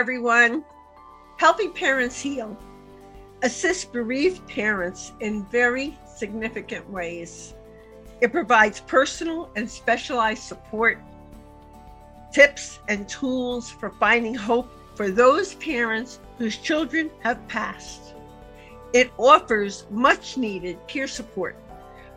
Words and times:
everyone. 0.00 0.64
Helping 1.36 1.74
Parents 1.74 2.18
Heal 2.18 2.56
assists 3.42 3.84
bereaved 3.84 4.48
parents 4.48 5.12
in 5.20 5.44
very 5.44 5.94
significant 6.16 6.88
ways. 6.88 7.52
It 8.22 8.32
provides 8.32 8.80
personal 8.80 9.50
and 9.56 9.70
specialized 9.70 10.42
support, 10.42 10.96
tips, 12.32 12.78
and 12.88 13.06
tools 13.10 13.68
for 13.68 13.90
finding 13.90 14.34
hope 14.34 14.72
for 14.94 15.10
those 15.10 15.52
parents 15.56 16.18
whose 16.38 16.56
children 16.56 17.10
have 17.18 17.46
passed. 17.46 18.14
It 18.94 19.10
offers 19.18 19.84
much 19.90 20.38
needed 20.38 20.78
peer 20.86 21.08
support, 21.08 21.56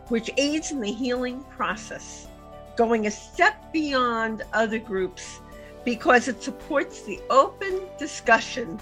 which 0.07 0.29
aids 0.37 0.71
in 0.71 0.79
the 0.79 0.93
healing 0.93 1.43
process, 1.49 2.29
going 2.77 3.07
a 3.07 3.11
step 3.11 3.73
beyond 3.73 4.41
other 4.53 4.79
groups 4.79 5.41
because 5.85 6.27
it 6.27 6.41
supports 6.41 7.01
the 7.01 7.19
open 7.29 7.81
discussion 7.97 8.79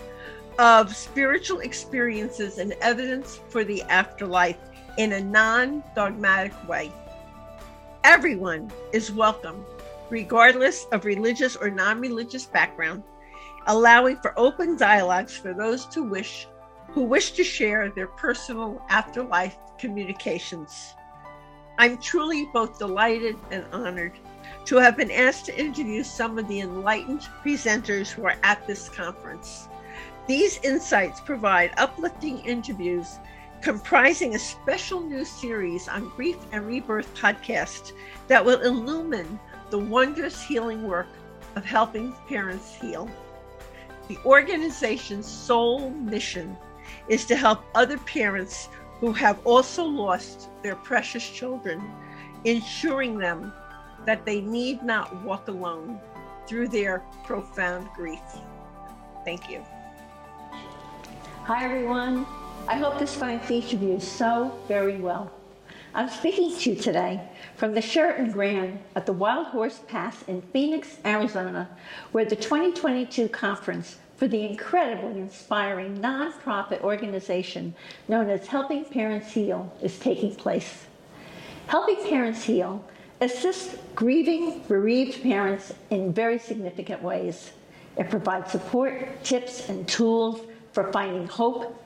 of 0.60 0.96
spiritual 0.96 1.60
experiences 1.60 2.58
and 2.58 2.74
evidence 2.82 3.40
for 3.50 3.64
the 3.64 3.82
afterlife 3.84 4.58
in 4.98 5.14
a 5.14 5.22
non 5.22 5.84
dogmatic 5.96 6.54
way. 6.68 6.91
Everyone 8.04 8.72
is 8.94 9.12
welcome, 9.12 9.66
regardless 10.10 10.86
of 10.91 11.05
religious 11.05 11.55
or 11.55 11.70
non 11.70 12.00
religious 12.00 12.46
background, 12.46 13.04
allowing 13.68 14.18
for 14.18 14.38
open 14.38 14.77
dialogues 14.77 15.36
for 15.36 15.54
those 15.54 15.86
to 15.88 16.04
wish 16.04 16.48
who 16.90 17.04
wish 17.04 17.32
to 17.32 17.44
share 17.44 17.90
their 17.90 18.08
personal 18.08 18.82
afterlife 18.90 19.55
communications. 19.80 20.94
I'm 21.77 21.98
truly 21.98 22.48
both 22.54 22.77
delighted 22.77 23.38
and 23.49 23.66
honored 23.72 24.13
to 24.65 24.77
have 24.77 24.98
been 24.98 25.12
asked 25.12 25.45
to 25.45 25.59
interview 25.59 26.04
some 26.04 26.37
of 26.37 26.48
the 26.48 26.62
enlightened 26.62 27.27
presenters 27.43 28.09
who 28.09 28.26
are 28.26 28.37
at 28.43 28.65
this 28.67 28.90
conference. 28.90 29.67
These 30.27 30.59
insights 30.63 31.20
provide 31.20 31.73
uplifting 31.77 32.40
interviews 32.45 33.20
comprising 33.62 34.34
a 34.34 34.39
special 34.39 35.01
new 35.01 35.23
series 35.23 35.87
on 35.87 36.09
Grief 36.15 36.37
and 36.51 36.65
Rebirth 36.65 37.13
podcast 37.15 37.93
that 38.27 38.43
will 38.43 38.62
illumine 38.62 39.39
the 39.70 39.77
wondrous 39.77 40.41
healing 40.41 40.87
work 40.87 41.07
of 41.55 41.63
helping 41.63 42.12
parents 42.27 42.73
heal. 42.73 43.09
The 44.07 44.17
organization's 44.26 45.27
sole 45.27 45.91
mission 45.91 46.57
is 47.07 47.26
to 47.26 47.35
help 47.35 47.63
other 47.76 47.98
parents 47.99 48.67
who 48.99 49.12
have 49.13 49.39
also 49.45 49.84
lost 49.84 50.49
their 50.63 50.76
precious 50.76 51.27
children, 51.29 51.82
ensuring 52.43 53.17
them 53.17 53.54
that 54.05 54.26
they 54.26 54.41
need 54.41 54.84
not 54.84 55.24
walk 55.24 55.48
alone 55.48 55.99
through 56.48 56.68
their 56.68 56.99
profound 57.24 57.88
grief. 57.96 58.20
Thank 59.24 59.49
you. 59.49 59.63
Hi, 61.44 61.63
everyone. 61.66 62.26
I 62.68 62.76
hope 62.76 62.99
this 62.99 63.16
finds 63.16 63.49
each 63.49 63.74
of 63.74 63.82
you 63.82 63.99
so 63.99 64.57
very 64.68 64.97
well. 64.97 65.31
I'm 65.94 66.09
speaking 66.09 66.56
to 66.56 66.69
you 66.69 66.75
today 66.75 67.19
from 67.56 67.74
the 67.74 67.81
Sheraton 67.81 68.31
Grand 68.31 68.79
at 68.96 69.06
the 69.06 69.12
Wild 69.13 69.47
Horse 69.47 69.81
Pass 69.88 70.24
in 70.28 70.41
Phoenix, 70.53 70.97
Arizona, 71.03 71.69
where 72.13 72.24
the 72.24 72.35
2022 72.35 73.28
conference 73.28 73.97
for 74.16 74.28
the 74.28 74.46
incredibly 74.46 75.19
inspiring 75.19 75.97
nonprofit 75.97 76.81
organization 76.81 77.74
known 78.07 78.29
as 78.29 78.47
Helping 78.47 78.85
Parents 78.85 79.34
Heal 79.34 79.74
is 79.81 80.00
taking 80.00 80.35
place. 80.35 80.85
Helping 81.68 82.07
Parents 82.07 82.44
Heal 82.44 82.85
assists 83.22 83.78
grieving, 83.94 84.64
bereaved 84.68 85.22
parents 85.22 85.74
in 85.91 86.12
very 86.12 86.40
significant 86.40 87.01
ways. 87.03 87.51
It 87.95 88.09
provides 88.09 88.51
support, 88.51 89.23
tips, 89.23 89.69
and 89.69 89.88
tools 89.88 90.41
for 90.73 90.91
finding 90.91 91.28
hope. 91.28 91.78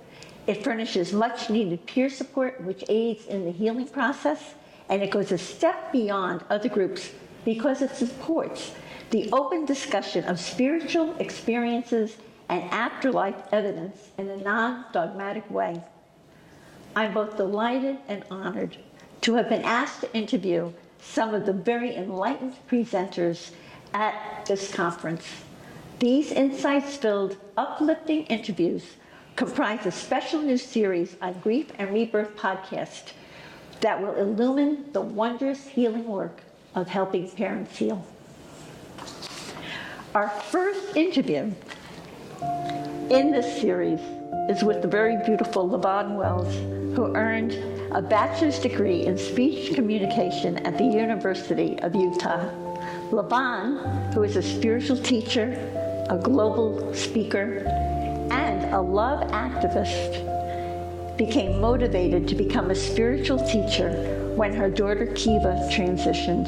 It 0.47 0.63
furnishes 0.63 1.11
much 1.11 1.49
needed 1.49 1.85
peer 1.85 2.09
support, 2.09 2.61
which 2.61 2.85
aids 2.87 3.25
in 3.25 3.43
the 3.43 3.51
healing 3.51 3.87
process, 3.87 4.53
and 4.89 5.01
it 5.01 5.11
goes 5.11 5.31
a 5.31 5.37
step 5.37 5.91
beyond 5.91 6.43
other 6.49 6.69
groups 6.69 7.11
because 7.43 7.81
it 7.81 7.91
supports 7.95 8.71
the 9.09 9.29
open 9.31 9.65
discussion 9.65 10.23
of 10.25 10.39
spiritual 10.39 11.15
experiences 11.17 12.17
and 12.49 12.63
afterlife 12.71 13.35
evidence 13.51 14.09
in 14.17 14.29
a 14.29 14.37
non 14.37 14.85
dogmatic 14.93 15.49
way. 15.49 15.81
I'm 16.95 17.13
both 17.13 17.35
delighted 17.35 17.97
and 18.07 18.23
honored 18.31 18.77
to 19.21 19.33
have 19.33 19.49
been 19.49 19.63
asked 19.63 20.01
to 20.01 20.15
interview 20.15 20.71
some 20.99 21.33
of 21.33 21.45
the 21.45 21.53
very 21.53 21.95
enlightened 21.95 22.55
presenters 22.69 23.51
at 23.93 24.45
this 24.45 24.73
conference. 24.73 25.25
These 25.99 26.31
insights 26.31 26.97
filled, 26.97 27.37
uplifting 27.55 28.25
interviews 28.25 28.83
comprise 29.35 29.85
a 29.85 29.91
special 29.91 30.41
new 30.41 30.57
series 30.57 31.15
on 31.21 31.39
Grief 31.39 31.71
and 31.77 31.93
Rebirth 31.93 32.35
podcast 32.35 33.13
that 33.81 34.01
will 34.01 34.15
illumine 34.15 34.91
the 34.93 35.01
wondrous 35.01 35.67
healing 35.67 36.07
work 36.07 36.41
of 36.73 36.87
helping 36.87 37.29
parents 37.29 37.77
heal. 37.77 38.05
Our 40.13 40.29
first 40.29 40.95
interview 40.95 41.51
in 43.09 43.31
this 43.31 43.61
series 43.61 43.99
is 44.49 44.63
with 44.63 44.81
the 44.81 44.87
very 44.87 45.17
beautiful 45.25 45.67
Lavonne 45.69 46.15
Wells, 46.15 46.53
who 46.95 47.13
earned 47.15 47.74
a 47.91 48.01
bachelor's 48.01 48.59
degree 48.59 49.05
in 49.05 49.17
speech 49.17 49.73
communication 49.75 50.57
at 50.65 50.77
the 50.77 50.83
University 50.83 51.79
of 51.79 51.95
Utah. 51.95 52.49
Lavonne, 53.11 53.77
who 54.13 54.23
is 54.23 54.35
a 54.35 54.41
spiritual 54.41 54.97
teacher, 54.97 55.53
a 56.09 56.17
global 56.17 56.93
speaker, 56.93 57.59
and 58.31 58.73
a 58.73 58.81
love 58.81 59.29
activist, 59.31 60.25
became 61.17 61.61
motivated 61.61 62.27
to 62.27 62.35
become 62.35 62.71
a 62.71 62.75
spiritual 62.75 63.37
teacher 63.47 64.33
when 64.35 64.53
her 64.53 64.69
daughter 64.69 65.07
Kiva 65.15 65.69
transitioned. 65.71 66.47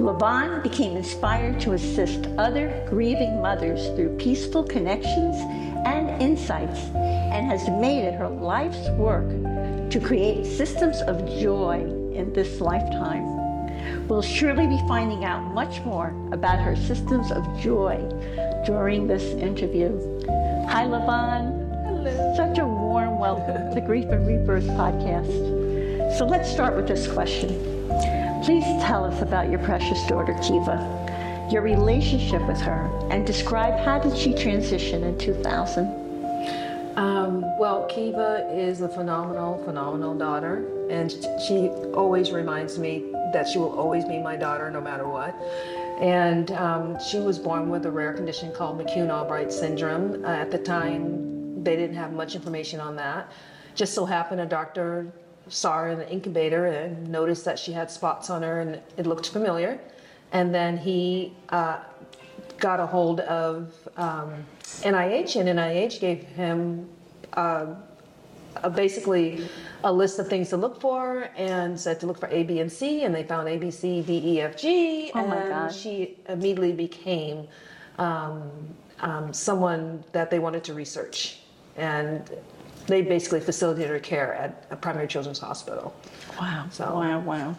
Lavonne 0.00 0.62
became 0.62 0.96
inspired 0.96 1.60
to 1.60 1.72
assist 1.72 2.26
other 2.38 2.84
grieving 2.88 3.40
mothers 3.42 3.94
through 3.94 4.16
peaceful 4.16 4.64
connections 4.64 5.36
and 5.86 6.22
insights 6.22 6.80
and 6.94 7.46
has 7.46 7.68
made 7.68 8.04
it 8.04 8.14
her 8.14 8.28
life's 8.28 8.88
work 8.90 9.28
to 9.90 9.98
create 9.98 10.46
systems 10.46 11.00
of 11.02 11.18
joy 11.40 11.80
in 12.14 12.32
this 12.32 12.60
lifetime. 12.60 14.06
We'll 14.06 14.22
surely 14.22 14.68
be 14.68 14.78
finding 14.86 15.24
out 15.24 15.52
much 15.52 15.80
more 15.80 16.14
about 16.30 16.60
her 16.60 16.76
systems 16.76 17.32
of 17.32 17.44
joy 17.60 17.96
during 18.64 19.08
this 19.08 19.24
interview. 19.34 19.90
Hi, 20.68 20.86
Lavonne. 20.86 21.68
Hello. 21.84 22.34
Such 22.36 22.58
a 22.58 22.66
warm 22.66 23.18
welcome 23.18 23.68
to 23.68 23.74
the 23.74 23.80
Grief 23.80 24.06
and 24.10 24.24
Rebirth 24.24 24.68
podcast. 24.78 26.16
So 26.16 26.24
let's 26.24 26.48
start 26.48 26.76
with 26.76 26.86
this 26.86 27.08
question. 27.08 27.48
Please 28.44 28.64
tell 28.84 29.04
us 29.04 29.20
about 29.22 29.50
your 29.50 29.58
precious 29.58 30.06
daughter, 30.06 30.34
Kiva, 30.34 31.48
your 31.50 31.62
relationship 31.62 32.46
with 32.46 32.60
her, 32.60 32.88
and 33.10 33.26
describe 33.26 33.76
how 33.84 33.98
did 33.98 34.16
she 34.16 34.34
transition 34.34 35.02
in 35.02 35.18
2000? 35.18 35.99
Um, 36.96 37.56
well, 37.58 37.86
Kiva 37.86 38.48
is 38.52 38.80
a 38.80 38.88
phenomenal, 38.88 39.62
phenomenal 39.64 40.14
daughter, 40.14 40.88
and 40.90 41.10
she 41.46 41.68
always 41.94 42.32
reminds 42.32 42.78
me 42.78 43.10
that 43.32 43.48
she 43.48 43.58
will 43.58 43.78
always 43.78 44.04
be 44.04 44.18
my 44.18 44.36
daughter 44.36 44.70
no 44.70 44.80
matter 44.80 45.06
what. 45.06 45.34
And 46.00 46.50
um, 46.52 46.98
she 47.00 47.18
was 47.18 47.38
born 47.38 47.68
with 47.68 47.86
a 47.86 47.90
rare 47.90 48.12
condition 48.12 48.52
called 48.52 48.78
McCune 48.78 49.10
Albright 49.10 49.52
syndrome. 49.52 50.24
Uh, 50.24 50.28
at 50.28 50.50
the 50.50 50.58
time, 50.58 51.62
they 51.62 51.76
didn't 51.76 51.96
have 51.96 52.12
much 52.12 52.34
information 52.34 52.80
on 52.80 52.96
that. 52.96 53.30
Just 53.74 53.94
so 53.94 54.04
happened 54.04 54.40
a 54.40 54.46
doctor 54.46 55.12
saw 55.48 55.78
her 55.78 55.90
in 55.90 55.98
the 55.98 56.10
incubator 56.10 56.66
and 56.66 57.08
noticed 57.08 57.44
that 57.44 57.58
she 57.58 57.72
had 57.72 57.90
spots 57.90 58.30
on 58.30 58.42
her 58.42 58.60
and 58.60 58.80
it 58.96 59.06
looked 59.06 59.28
familiar. 59.28 59.78
And 60.32 60.54
then 60.54 60.76
he 60.78 61.34
uh, 61.50 61.80
got 62.60 62.78
a 62.78 62.86
hold 62.86 63.20
of 63.20 63.72
um, 63.96 64.32
NIH, 64.82 65.40
and 65.40 65.58
NIH 65.58 65.98
gave 66.00 66.22
him 66.22 66.88
uh, 67.32 67.66
a, 68.56 68.70
basically 68.70 69.48
a 69.84 69.92
list 69.92 70.18
of 70.18 70.28
things 70.28 70.50
to 70.50 70.56
look 70.56 70.80
for 70.80 71.30
and 71.36 71.78
said 71.78 71.98
to 72.00 72.06
look 72.06 72.18
for 72.20 72.28
A, 72.28 72.42
B, 72.44 72.60
and 72.60 72.70
C, 72.70 73.04
and 73.04 73.14
they 73.14 73.24
found 73.24 73.48
A, 73.48 73.56
B, 73.56 73.70
C, 73.70 74.02
D, 74.02 74.22
E, 74.24 74.40
F, 74.42 74.56
G, 74.56 75.10
Oh 75.14 75.26
my 75.26 75.36
and 75.36 75.48
gosh. 75.48 75.76
she 75.80 76.18
immediately 76.28 76.72
became 76.72 77.48
um, 77.98 78.42
um, 79.00 79.32
someone 79.32 80.04
that 80.12 80.30
they 80.30 80.38
wanted 80.38 80.62
to 80.64 80.74
research. 80.74 81.38
And 81.76 82.30
they 82.86 83.02
basically 83.02 83.40
facilitated 83.40 83.90
her 83.90 83.98
care 84.00 84.34
at 84.34 84.66
a 84.70 84.76
primary 84.76 85.06
children's 85.08 85.38
hospital. 85.38 85.94
Wow. 86.38 86.66
So- 86.70 86.94
Wow, 86.94 87.20
wow. 87.20 87.56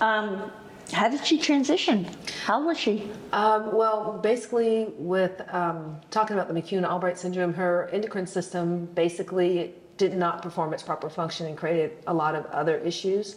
Um, 0.00 0.50
how 0.92 1.08
did 1.08 1.24
she 1.24 1.38
transition? 1.38 2.06
How 2.44 2.64
was 2.64 2.78
she? 2.78 3.10
Um, 3.32 3.74
well, 3.74 4.18
basically, 4.22 4.88
with 4.96 5.42
um, 5.52 6.00
talking 6.10 6.36
about 6.36 6.48
the 6.48 6.54
McCune 6.54 6.88
Albright 6.88 7.18
syndrome, 7.18 7.54
her 7.54 7.88
endocrine 7.92 8.26
system 8.26 8.86
basically 8.86 9.74
did 9.96 10.16
not 10.16 10.42
perform 10.42 10.72
its 10.72 10.82
proper 10.82 11.10
function 11.10 11.46
and 11.46 11.56
created 11.56 11.92
a 12.06 12.14
lot 12.14 12.34
of 12.34 12.46
other 12.46 12.78
issues. 12.78 13.36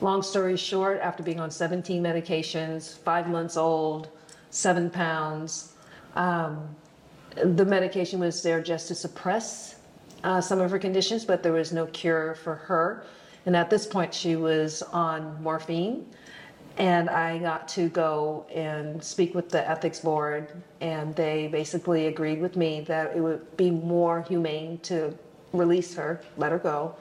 Long 0.00 0.22
story 0.22 0.56
short, 0.56 1.00
after 1.00 1.22
being 1.22 1.40
on 1.40 1.50
17 1.50 2.02
medications, 2.02 2.96
five 2.98 3.28
months 3.28 3.56
old, 3.56 4.08
seven 4.50 4.88
pounds, 4.88 5.74
um, 6.14 6.74
the 7.34 7.64
medication 7.64 8.18
was 8.20 8.42
there 8.42 8.62
just 8.62 8.88
to 8.88 8.94
suppress 8.94 9.76
uh, 10.24 10.40
some 10.40 10.60
of 10.60 10.70
her 10.70 10.78
conditions, 10.78 11.24
but 11.24 11.42
there 11.42 11.52
was 11.52 11.72
no 11.72 11.86
cure 11.86 12.34
for 12.36 12.54
her. 12.54 13.04
And 13.46 13.56
at 13.56 13.70
this 13.70 13.86
point, 13.86 14.12
she 14.12 14.36
was 14.36 14.82
on 14.82 15.42
morphine. 15.42 16.06
And 16.80 17.10
I 17.10 17.36
got 17.36 17.68
to 17.68 17.90
go 17.90 18.46
and 18.50 19.04
speak 19.04 19.34
with 19.34 19.50
the 19.50 19.68
ethics 19.68 20.00
board, 20.00 20.50
and 20.80 21.14
they 21.14 21.46
basically 21.46 22.06
agreed 22.06 22.40
with 22.40 22.56
me 22.56 22.80
that 22.88 23.14
it 23.14 23.20
would 23.20 23.54
be 23.58 23.70
more 23.70 24.22
humane 24.22 24.78
to 24.84 25.14
release 25.52 25.94
her, 25.94 26.22
let 26.38 26.52
her 26.52 26.58
go, 26.58 26.94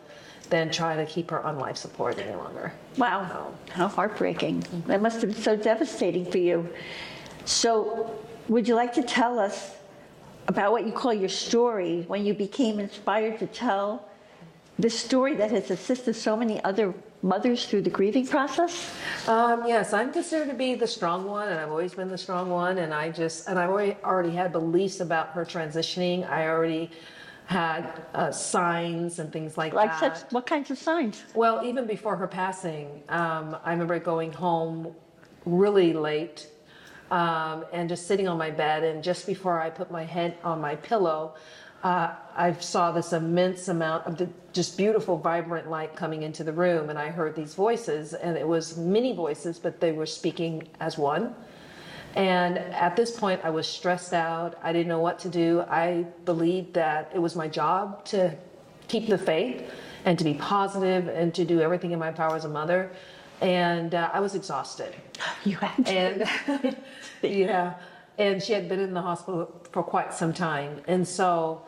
than 0.50 0.70
try 0.70 0.98
to 0.98 1.06
keep 1.06 1.32
her 1.32 1.42
on 1.44 1.58
life 1.58 1.78
support 1.78 2.20
any 2.20 2.36
longer. 2.36 2.74
Wow, 2.98 3.54
how 3.70 3.88
heartbreaking. 3.88 4.66
That 4.88 5.02
must 5.02 5.22
have 5.22 5.32
been 5.32 5.42
so 5.42 5.56
devastating 5.56 6.30
for 6.30 6.40
you. 6.40 6.68
So, 7.46 8.20
would 8.50 8.68
you 8.68 8.76
like 8.76 8.92
to 8.96 9.04
tell 9.04 9.40
us 9.40 9.78
about 10.50 10.74
what 10.74 10.86
you 10.86 10.92
call 10.92 11.14
your 11.14 11.30
story 11.30 12.04
when 12.10 12.26
you 12.26 12.34
became 12.34 12.82
inspired 12.82 13.40
to 13.40 13.48
tell 13.48 14.10
this 14.78 15.00
story 15.00 15.36
that 15.36 15.52
has 15.52 15.72
assisted 15.72 16.16
so 16.16 16.36
many 16.36 16.62
other 16.66 16.94
mothers 17.22 17.66
through 17.66 17.82
the 17.82 17.90
grieving 17.90 18.26
process? 18.26 18.92
Um, 19.28 19.64
yes, 19.68 19.94
I'm 19.94 20.12
considered 20.12 20.50
to 20.50 20.54
be 20.54 20.76
the 20.76 20.88
strong 20.88 21.26
one, 21.26 21.50
and 21.50 21.60
I've 21.60 21.70
always 21.70 21.94
been 21.94 22.10
the 22.10 22.18
strong 22.18 22.50
one. 22.50 22.78
And 22.78 22.94
I 22.94 23.10
just, 23.10 23.48
and 23.48 23.60
I 23.60 23.66
already, 23.66 23.98
already 24.04 24.32
had 24.32 24.52
beliefs 24.52 25.00
about 25.00 25.30
her 25.30 25.46
transitioning. 25.46 26.30
I 26.30 26.48
already 26.48 26.92
had 27.46 28.04
uh, 28.14 28.32
signs 28.32 29.20
and 29.20 29.34
things 29.34 29.58
like, 29.58 29.74
Like 29.74 29.92
that. 29.92 30.02
Like 30.02 30.18
such, 30.18 30.32
what 30.32 30.46
kinds 30.46 30.70
of 30.72 30.78
signs? 30.78 31.24
Well, 31.34 31.66
even 31.66 31.88
before 31.88 32.16
her 32.16 32.28
passing, 32.28 33.02
um, 33.10 33.58
I 33.64 33.72
remember 33.72 34.00
going 34.00 34.32
home 34.32 34.94
really 35.46 35.94
late 35.94 36.48
um, 37.12 37.66
and 37.74 37.90
just 37.90 38.08
sitting 38.08 38.28
on 38.28 38.38
my 38.38 38.52
bed. 38.52 38.84
And 38.84 39.04
just 39.04 39.26
before 39.26 39.60
I 39.60 39.70
put 39.70 39.90
my 39.90 40.06
head 40.06 40.38
on 40.44 40.62
my 40.62 40.76
pillow, 40.76 41.36
uh, 41.84 42.14
I 42.36 42.54
saw 42.54 42.92
this 42.92 43.14
immense 43.14 43.68
amount 43.68 44.06
of 44.06 44.18
the 44.18 44.30
just 44.52 44.78
beautiful, 44.78 45.18
vibrant 45.18 45.70
light 45.70 45.96
coming 45.96 46.24
into 46.24 46.44
the 46.44 46.52
room. 46.52 46.90
And 46.90 47.00
I 47.00 47.10
heard 47.10 47.36
these 47.36 47.54
voices, 47.54 48.14
and 48.14 48.38
it 48.38 48.48
was 48.48 48.78
many 48.78 49.14
voices, 49.14 49.60
but 49.60 49.80
they 49.80 49.92
were 49.92 50.06
speaking 50.06 50.68
as 50.80 50.98
one. 50.98 51.36
And 52.16 52.58
at 52.58 52.96
this 52.96 53.18
point, 53.18 53.42
I 53.44 53.50
was 53.50 53.68
stressed 53.68 54.14
out. 54.14 54.58
I 54.64 54.74
didn't 54.74 54.88
know 54.88 55.00
what 55.00 55.20
to 55.20 55.30
do. 55.30 55.62
I 55.70 56.06
believed 56.26 56.74
that 56.74 57.12
it 57.14 57.20
was 57.20 57.36
my 57.36 57.48
job 57.48 58.04
to 58.06 58.36
keep 58.88 59.08
the 59.08 59.18
faith 59.18 59.70
and 60.06 60.18
to 60.18 60.24
be 60.24 60.34
positive 60.34 61.08
and 61.08 61.34
to 61.36 61.46
do 61.46 61.62
everything 61.62 61.92
in 61.92 62.00
my 62.00 62.12
power 62.12 62.36
as 62.36 62.46
a 62.46 62.50
mother. 62.50 62.92
And 63.42 63.94
uh, 63.96 64.10
I 64.12 64.20
was 64.20 64.36
exhausted. 64.36 64.96
You 65.46 65.58
had 65.58 65.86
to. 65.86 65.92
And 65.92 66.78
yeah, 67.22 67.76
and 68.20 68.44
she 68.44 68.54
had 68.54 68.68
been 68.68 68.82
in 68.82 68.94
the 68.94 69.02
hospital 69.02 69.50
for 69.72 69.82
quite 69.82 70.14
some 70.14 70.34
time. 70.34 70.82
And 70.88 71.08
so 71.08 71.64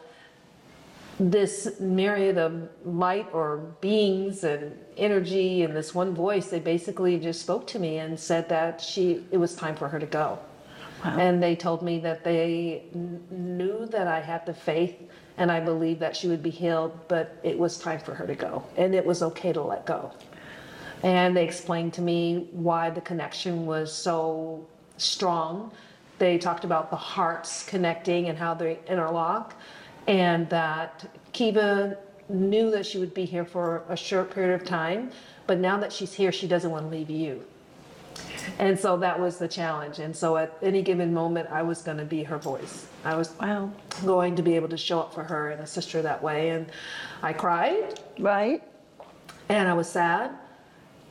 this 1.17 1.79
myriad 1.79 2.37
of 2.37 2.69
light 2.85 3.27
or 3.31 3.57
beings 3.79 4.43
and 4.43 4.77
energy 4.97 5.63
and 5.63 5.75
this 5.75 5.95
one 5.95 6.13
voice, 6.13 6.47
they 6.47 6.59
basically 6.59 7.17
just 7.17 7.41
spoke 7.41 7.65
to 7.67 7.79
me 7.79 7.97
and 7.99 8.19
said 8.19 8.49
that 8.49 8.81
she 8.81 9.23
it 9.31 9.37
was 9.37 9.55
time 9.55 9.75
for 9.75 9.87
her 9.87 9.99
to 9.99 10.05
go. 10.05 10.37
And 11.03 11.41
they 11.41 11.55
told 11.55 11.81
me 11.81 11.97
that 11.99 12.23
they 12.23 12.83
kn- 12.93 13.23
knew 13.31 13.87
that 13.87 14.07
I 14.07 14.19
had 14.19 14.45
the 14.45 14.53
faith 14.53 14.95
and 15.37 15.51
I 15.51 15.59
believed 15.59 15.99
that 16.01 16.15
she 16.15 16.27
would 16.27 16.43
be 16.43 16.51
healed, 16.51 16.91
but 17.07 17.39
it 17.41 17.57
was 17.57 17.79
time 17.79 17.99
for 17.99 18.13
her 18.13 18.27
to 18.27 18.35
go. 18.35 18.63
And 18.77 18.93
it 18.93 19.03
was 19.03 19.23
okay 19.23 19.51
to 19.51 19.61
let 19.63 19.85
go. 19.87 20.11
And 21.01 21.35
they 21.35 21.43
explained 21.43 21.93
to 21.93 22.01
me 22.01 22.49
why 22.51 22.91
the 22.91 23.01
connection 23.01 23.65
was 23.65 23.91
so 23.91 24.67
strong. 24.97 25.71
They 26.21 26.37
talked 26.37 26.65
about 26.65 26.91
the 26.91 26.95
hearts 26.95 27.63
connecting 27.63 28.29
and 28.29 28.37
how 28.37 28.53
they 28.53 28.77
interlock, 28.87 29.55
and 30.05 30.47
that 30.51 31.03
Kiva 31.33 31.97
knew 32.29 32.69
that 32.69 32.85
she 32.85 32.99
would 32.99 33.15
be 33.15 33.25
here 33.25 33.43
for 33.43 33.81
a 33.89 33.97
short 33.97 34.29
period 34.29 34.61
of 34.61 34.63
time, 34.63 35.09
but 35.47 35.57
now 35.57 35.79
that 35.79 35.91
she's 35.91 36.13
here, 36.13 36.31
she 36.31 36.47
doesn't 36.47 36.69
want 36.69 36.85
to 36.85 36.95
leave 36.95 37.09
you. 37.09 37.43
And 38.59 38.79
so 38.79 38.97
that 38.97 39.19
was 39.19 39.39
the 39.39 39.47
challenge. 39.47 39.97
And 39.97 40.15
so 40.15 40.37
at 40.37 40.55
any 40.61 40.83
given 40.83 41.11
moment, 41.11 41.49
I 41.51 41.63
was 41.63 41.81
going 41.81 41.97
to 41.97 42.05
be 42.05 42.21
her 42.21 42.37
voice. 42.37 42.85
I 43.03 43.15
was 43.15 43.31
Wow. 43.41 43.71
going 44.05 44.35
to 44.35 44.43
be 44.43 44.55
able 44.55 44.69
to 44.69 44.77
show 44.77 44.99
up 44.99 45.11
for 45.15 45.23
her 45.23 45.49
and 45.49 45.59
assist 45.61 45.91
her 45.93 46.03
that 46.03 46.21
way. 46.21 46.49
And 46.49 46.67
I 47.23 47.33
cried 47.33 47.99
Right? 48.19 48.61
and 49.49 49.67
I 49.67 49.73
was 49.73 49.89
sad. 49.89 50.29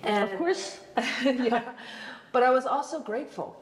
And 0.04 0.30
Of 0.30 0.38
course. 0.38 0.78
yeah. 1.24 1.64
But 2.30 2.44
I 2.44 2.50
was 2.50 2.64
also 2.64 3.00
grateful. 3.00 3.56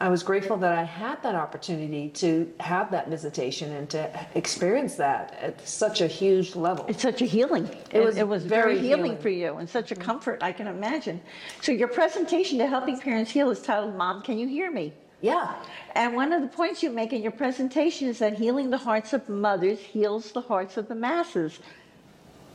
I 0.00 0.08
was 0.08 0.22
grateful 0.22 0.56
that 0.58 0.78
I 0.78 0.84
had 0.84 1.20
that 1.24 1.34
opportunity 1.34 2.08
to 2.10 2.52
have 2.60 2.92
that 2.92 3.08
visitation 3.08 3.72
and 3.72 3.90
to 3.90 4.26
experience 4.36 4.94
that 4.94 5.36
at 5.40 5.66
such 5.66 6.00
a 6.00 6.06
huge 6.06 6.54
level. 6.54 6.84
It's 6.88 7.02
such 7.02 7.20
a 7.20 7.24
healing. 7.24 7.68
It 7.90 8.04
was 8.04 8.16
it 8.16 8.28
was 8.28 8.44
very 8.44 8.74
very 8.74 8.86
healing, 8.86 9.04
healing. 9.04 9.22
for 9.22 9.28
you 9.28 9.56
and 9.56 9.68
such 9.68 9.90
a 9.90 9.94
mm-hmm. 9.94 10.04
comfort, 10.04 10.40
I 10.40 10.52
can 10.52 10.68
imagine. 10.68 11.20
So, 11.62 11.72
your 11.72 11.88
presentation 11.88 12.58
to 12.58 12.66
Helping 12.66 12.98
Parents 13.00 13.32
Heal 13.32 13.50
is 13.50 13.60
titled 13.60 13.96
Mom, 13.96 14.22
Can 14.22 14.38
You 14.38 14.46
Hear 14.46 14.70
Me? 14.70 14.92
Yeah. 15.20 15.56
And 15.96 16.14
one 16.14 16.32
of 16.32 16.42
the 16.42 16.48
points 16.48 16.80
you 16.80 16.90
make 16.90 17.12
in 17.12 17.22
your 17.22 17.32
presentation 17.32 18.06
is 18.06 18.20
that 18.20 18.34
healing 18.34 18.70
the 18.70 18.78
hearts 18.78 19.12
of 19.12 19.28
mothers 19.28 19.80
heals 19.80 20.30
the 20.30 20.42
hearts 20.42 20.76
of 20.76 20.86
the 20.86 20.94
masses. 20.94 21.58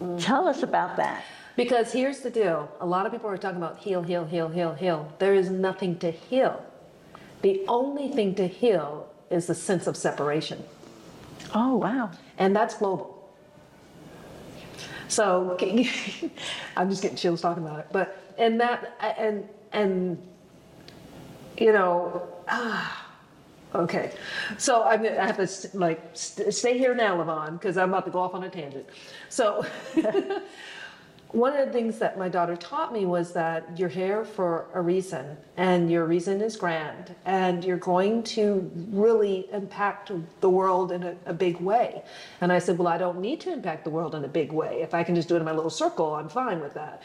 Mm-hmm. 0.01 0.17
Tell 0.17 0.47
us 0.47 0.63
about 0.63 0.95
that. 0.95 1.25
Because 1.57 1.91
here's 1.91 2.21
the 2.21 2.29
deal 2.29 2.71
a 2.79 2.85
lot 2.85 3.05
of 3.05 3.11
people 3.11 3.29
are 3.29 3.37
talking 3.37 3.57
about 3.57 3.79
heal, 3.79 4.01
heal, 4.01 4.25
heal, 4.25 4.47
heal, 4.47 4.73
heal. 4.73 5.13
There 5.19 5.35
is 5.35 5.49
nothing 5.49 5.99
to 5.99 6.09
heal. 6.09 6.63
The 7.43 7.63
only 7.67 8.07
thing 8.07 8.35
to 8.35 8.47
heal 8.47 9.07
is 9.29 9.47
the 9.47 9.55
sense 9.55 9.85
of 9.87 9.97
separation. 9.97 10.63
Oh, 11.53 11.77
wow. 11.77 12.09
and 12.39 12.55
that's 12.55 12.75
global. 12.75 13.11
So 15.09 15.55
I'm 16.77 16.89
just 16.89 17.03
getting 17.03 17.17
chills 17.17 17.41
talking 17.41 17.63
about 17.63 17.79
it, 17.79 17.87
but 17.91 18.17
and 18.39 18.59
that 18.61 18.95
and 19.19 19.47
and 19.71 20.17
you 21.59 21.71
know, 21.73 22.27
ah, 22.47 23.07
okay. 23.75 24.11
So 24.57 24.83
I'm 24.83 25.05
I 25.05 25.09
have 25.27 25.37
to 25.37 25.77
like 25.77 26.01
st- 26.13 26.51
stay 26.53 26.77
here 26.79 26.95
now, 26.95 27.17
Lavonne, 27.17 27.57
because 27.57 27.77
I'm 27.77 27.89
about 27.89 28.05
to 28.05 28.11
go 28.11 28.19
off 28.19 28.33
on 28.33 28.43
a 28.43 28.49
tangent. 28.49 28.87
So. 29.29 29.65
One 31.33 31.57
of 31.57 31.65
the 31.65 31.73
things 31.73 31.97
that 31.97 32.15
my 32.19 32.29
daughter 32.29 32.55
taught 32.55 32.93
me 32.93 33.07
was 33.07 33.33
that 33.33 33.79
you're 33.79 33.89
here 33.89 34.23
for 34.23 34.67
a 34.75 34.81
reason, 34.81 35.35
and 35.57 35.89
your 35.89 36.05
reason 36.05 36.41
is 36.41 36.55
grand, 36.55 37.15
and 37.25 37.65
you're 37.65 37.77
going 37.77 38.21
to 38.37 38.71
really 38.91 39.49
impact 39.51 40.11
the 40.41 40.49
world 40.49 40.91
in 40.91 41.01
a, 41.01 41.15
a 41.25 41.33
big 41.33 41.57
way. 41.59 42.03
And 42.41 42.51
I 42.51 42.59
said, 42.59 42.77
Well, 42.77 42.87
I 42.87 42.99
don't 42.99 43.19
need 43.19 43.41
to 43.41 43.51
impact 43.51 43.83
the 43.83 43.89
world 43.89 44.13
in 44.13 44.23
a 44.23 44.27
big 44.27 44.51
way. 44.51 44.83
If 44.83 44.93
I 44.93 45.03
can 45.03 45.15
just 45.15 45.27
do 45.27 45.35
it 45.35 45.39
in 45.39 45.45
my 45.45 45.53
little 45.53 45.71
circle, 45.71 46.13
I'm 46.13 46.29
fine 46.29 46.61
with 46.61 46.75
that. 46.75 47.01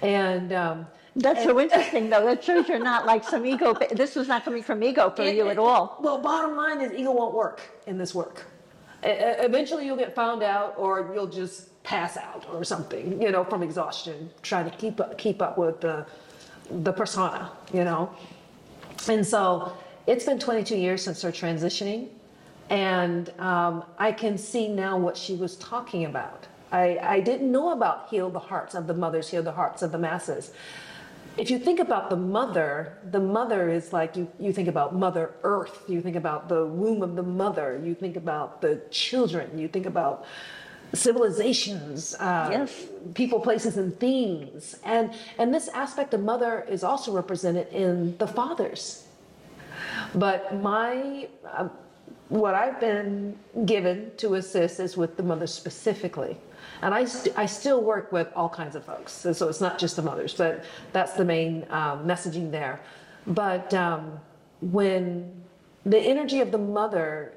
And 0.00 0.52
um, 0.52 0.86
That's 1.16 1.42
so 1.42 1.58
interesting, 1.58 2.08
though. 2.08 2.24
That 2.24 2.44
shows 2.44 2.68
you're 2.68 2.78
not 2.78 3.04
like 3.04 3.24
some 3.24 3.44
ego. 3.44 3.74
This 3.90 4.14
was 4.14 4.28
not 4.28 4.44
coming 4.44 4.62
from 4.62 4.80
ego 4.84 5.10
for 5.10 5.24
you 5.24 5.48
at 5.48 5.58
all. 5.58 5.98
Well, 6.00 6.18
bottom 6.18 6.56
line 6.56 6.80
is 6.80 6.92
ego 6.92 7.10
won't 7.10 7.34
work 7.34 7.60
in 7.88 7.98
this 7.98 8.14
work. 8.14 8.46
Eventually, 9.02 9.86
you'll 9.86 9.96
get 9.96 10.14
found 10.14 10.44
out, 10.44 10.74
or 10.76 11.10
you'll 11.12 11.26
just 11.26 11.71
pass 11.82 12.16
out 12.16 12.46
or 12.52 12.64
something, 12.64 13.20
you 13.20 13.30
know, 13.30 13.44
from 13.44 13.62
exhaustion, 13.62 14.30
trying 14.42 14.70
to 14.70 14.76
keep 14.76 15.00
up, 15.00 15.18
keep 15.18 15.42
up 15.42 15.58
with 15.58 15.80
the 15.80 16.06
the 16.70 16.92
persona, 16.92 17.50
you 17.72 17.84
know. 17.84 18.10
And 19.08 19.26
so, 19.26 19.72
it's 20.06 20.24
been 20.24 20.38
22 20.38 20.76
years 20.76 21.02
since 21.02 21.22
her 21.22 21.32
transitioning, 21.32 22.08
and 22.70 23.30
um, 23.40 23.84
I 23.98 24.12
can 24.12 24.38
see 24.38 24.68
now 24.68 24.96
what 24.96 25.16
she 25.16 25.34
was 25.34 25.56
talking 25.56 26.04
about. 26.04 26.46
I, 26.70 26.98
I 27.02 27.20
didn't 27.20 27.50
know 27.50 27.72
about 27.72 28.08
heal 28.08 28.30
the 28.30 28.38
hearts 28.38 28.74
of 28.74 28.86
the 28.86 28.94
mothers, 28.94 29.28
heal 29.28 29.42
the 29.42 29.52
hearts 29.52 29.82
of 29.82 29.92
the 29.92 29.98
masses 29.98 30.52
if 31.36 31.50
you 31.50 31.58
think 31.58 31.80
about 31.80 32.10
the 32.10 32.16
mother, 32.16 32.98
the 33.10 33.20
mother 33.20 33.70
is 33.70 33.92
like 33.92 34.16
you, 34.16 34.30
you 34.38 34.52
think 34.52 34.68
about 34.68 34.94
Mother 34.94 35.34
Earth, 35.42 35.84
you 35.88 36.02
think 36.02 36.16
about 36.16 36.48
the 36.48 36.66
womb 36.66 37.02
of 37.02 37.16
the 37.16 37.22
mother, 37.22 37.80
you 37.82 37.94
think 37.94 38.16
about 38.16 38.60
the 38.60 38.82
children, 38.90 39.58
you 39.58 39.66
think 39.68 39.86
about 39.86 40.26
civilizations, 40.94 42.14
uh, 42.20 42.48
Yes. 42.50 42.86
people, 43.14 43.40
places, 43.40 43.76
and 43.76 43.98
things. 43.98 44.76
And, 44.84 45.12
and 45.38 45.52
this 45.54 45.68
aspect 45.68 46.14
of 46.14 46.22
mother 46.22 46.66
is 46.68 46.84
also 46.84 47.12
represented 47.12 47.68
in 47.72 48.16
the 48.18 48.26
fathers. 48.26 49.06
But 50.14 50.60
my, 50.60 51.28
um, 51.56 51.70
what 52.28 52.54
I've 52.54 52.80
been 52.80 53.36
given 53.64 54.10
to 54.18 54.34
assist 54.34 54.80
is 54.80 54.96
with 54.96 55.16
the 55.16 55.22
mothers 55.22 55.52
specifically. 55.52 56.36
And 56.82 56.94
I, 56.94 57.04
st- 57.04 57.38
I 57.38 57.46
still 57.46 57.82
work 57.82 58.12
with 58.12 58.28
all 58.34 58.48
kinds 58.48 58.74
of 58.76 58.84
folks. 58.84 59.12
So, 59.12 59.32
so 59.32 59.48
it's 59.48 59.60
not 59.60 59.78
just 59.78 59.96
the 59.96 60.02
mothers, 60.02 60.34
but 60.34 60.64
that's 60.92 61.12
the 61.14 61.24
main 61.24 61.64
um, 61.70 62.06
messaging 62.06 62.50
there. 62.50 62.80
But 63.26 63.72
um, 63.72 64.18
when 64.60 65.42
the 65.86 65.98
energy 65.98 66.40
of 66.40 66.50
the 66.52 66.58
mother 66.58 67.32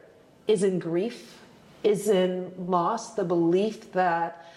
is 0.48 0.64
in 0.64 0.80
grief, 0.80 1.42
is 1.86 2.08
in 2.08 2.52
loss, 2.58 3.14
the 3.14 3.24
belief 3.24 3.92
that 3.92 4.48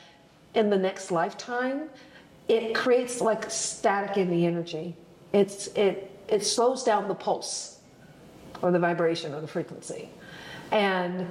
in 0.54 0.70
the 0.70 0.78
next 0.78 1.10
lifetime, 1.10 1.90
it 2.48 2.74
creates 2.74 3.20
like 3.20 3.50
static 3.50 4.16
in 4.16 4.30
the 4.30 4.46
energy. 4.46 4.96
It's, 5.34 5.66
it, 5.68 6.10
it 6.26 6.44
slows 6.44 6.82
down 6.82 7.06
the 7.06 7.14
pulse 7.14 7.80
or 8.62 8.70
the 8.70 8.78
vibration 8.78 9.34
or 9.34 9.42
the 9.42 9.46
frequency. 9.46 10.08
And 10.72 11.28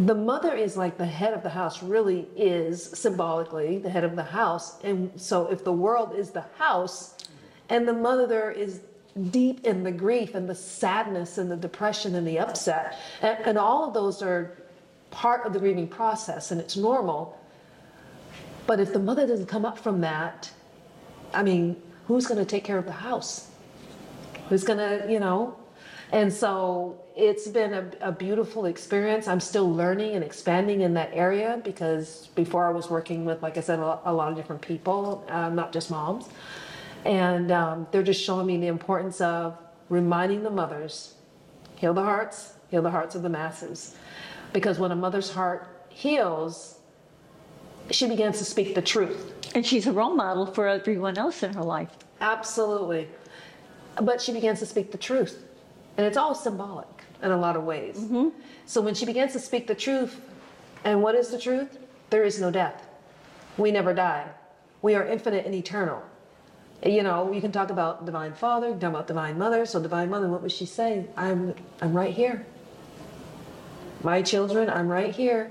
the 0.00 0.16
mother 0.16 0.52
is 0.52 0.76
like 0.76 0.98
the 0.98 1.06
head 1.06 1.32
of 1.32 1.44
the 1.44 1.50
house, 1.50 1.80
really 1.80 2.26
is 2.36 2.82
symbolically 2.82 3.78
the 3.78 3.90
head 3.90 4.02
of 4.02 4.16
the 4.16 4.24
house. 4.24 4.82
And 4.82 5.12
so 5.14 5.46
if 5.46 5.62
the 5.62 5.72
world 5.72 6.16
is 6.16 6.30
the 6.30 6.44
house 6.58 7.14
and 7.68 7.86
the 7.86 7.92
mother 7.92 8.50
is 8.50 8.80
deep 9.30 9.64
in 9.64 9.84
the 9.84 9.92
grief 9.92 10.34
and 10.34 10.48
the 10.48 10.54
sadness 10.56 11.38
and 11.38 11.48
the 11.48 11.56
depression 11.56 12.16
and 12.16 12.26
the 12.26 12.40
upset, 12.40 12.98
and, 13.22 13.38
and 13.44 13.58
all 13.58 13.86
of 13.86 13.94
those 13.94 14.22
are 14.22 14.56
part 15.10 15.46
of 15.46 15.52
the 15.52 15.58
grieving 15.58 15.88
process 15.88 16.50
and 16.50 16.60
it's 16.60 16.76
normal. 16.76 17.38
But 18.66 18.80
if 18.80 18.92
the 18.92 18.98
mother 18.98 19.26
doesn't 19.26 19.46
come 19.46 19.64
up 19.64 19.78
from 19.78 20.00
that, 20.02 20.50
I 21.32 21.42
mean, 21.42 21.80
who's 22.06 22.26
going 22.26 22.38
to 22.38 22.44
take 22.44 22.64
care 22.64 22.78
of 22.78 22.86
the 22.86 22.92
house? 22.92 23.50
Who's 24.48 24.64
going 24.64 24.78
to, 24.78 25.10
you 25.10 25.20
know? 25.20 25.56
And 26.10 26.32
so 26.32 26.98
it's 27.16 27.46
been 27.48 27.74
a, 27.74 28.08
a, 28.08 28.12
beautiful 28.12 28.64
experience. 28.64 29.28
I'm 29.28 29.40
still 29.40 29.70
learning 29.70 30.14
and 30.14 30.24
expanding 30.24 30.80
in 30.80 30.94
that 30.94 31.10
area 31.12 31.60
because 31.62 32.28
before 32.34 32.66
I 32.66 32.70
was 32.70 32.88
working 32.88 33.26
with, 33.26 33.42
like 33.42 33.58
I 33.58 33.60
said, 33.60 33.78
a, 33.78 34.00
a 34.06 34.12
lot 34.12 34.30
of 34.30 34.36
different 34.36 34.62
people, 34.62 35.26
uh, 35.28 35.50
not 35.50 35.72
just 35.72 35.90
moms. 35.90 36.28
And 37.04 37.52
um, 37.52 37.86
they're 37.90 38.02
just 38.02 38.22
showing 38.22 38.46
me 38.46 38.56
the 38.56 38.68
importance 38.68 39.20
of 39.20 39.58
reminding 39.90 40.42
the 40.42 40.50
mothers 40.50 41.14
heal 41.76 41.94
the 41.94 42.02
hearts, 42.02 42.54
heal 42.70 42.82
the 42.82 42.90
hearts 42.90 43.14
of 43.14 43.22
the 43.22 43.28
masses. 43.28 43.94
Because 44.52 44.78
when 44.78 44.92
a 44.92 44.96
mother's 44.96 45.30
heart 45.30 45.86
heals, 45.88 46.78
she 47.90 48.06
begins 48.08 48.38
to 48.38 48.44
speak 48.44 48.74
the 48.74 48.82
truth. 48.82 49.34
And 49.54 49.64
she's 49.64 49.86
a 49.86 49.92
role 49.92 50.14
model 50.14 50.46
for 50.46 50.68
everyone 50.68 51.18
else 51.18 51.42
in 51.42 51.54
her 51.54 51.62
life. 51.62 51.90
Absolutely. 52.20 53.08
But 54.00 54.20
she 54.20 54.32
begins 54.32 54.58
to 54.60 54.66
speak 54.66 54.92
the 54.92 54.98
truth. 54.98 55.44
And 55.96 56.06
it's 56.06 56.16
all 56.16 56.34
symbolic 56.34 56.86
in 57.22 57.30
a 57.30 57.36
lot 57.36 57.56
of 57.56 57.64
ways. 57.64 57.96
Mm-hmm. 57.96 58.28
So 58.66 58.80
when 58.80 58.94
she 58.94 59.04
begins 59.04 59.32
to 59.32 59.40
speak 59.40 59.66
the 59.66 59.74
truth, 59.74 60.20
and 60.84 61.02
what 61.02 61.14
is 61.14 61.28
the 61.28 61.38
truth? 61.38 61.78
There 62.10 62.24
is 62.24 62.40
no 62.40 62.50
death. 62.50 62.86
We 63.56 63.72
never 63.72 63.92
die. 63.92 64.28
We 64.82 64.94
are 64.94 65.04
infinite 65.04 65.44
and 65.44 65.54
eternal. 65.54 66.02
You 66.84 67.02
know, 67.02 67.32
you 67.32 67.40
can 67.40 67.50
talk 67.50 67.70
about 67.70 68.06
Divine 68.06 68.32
Father, 68.34 68.70
talk 68.72 68.90
about 68.90 69.08
Divine 69.08 69.36
Mother. 69.36 69.66
So 69.66 69.82
Divine 69.82 70.08
Mother, 70.10 70.28
what 70.28 70.42
was 70.42 70.52
she 70.52 70.64
saying? 70.64 71.08
I'm 71.16 71.54
I'm 71.82 71.92
right 71.92 72.14
here. 72.14 72.46
My 74.02 74.22
children, 74.22 74.70
I'm 74.70 74.88
right 74.88 75.14
here. 75.14 75.50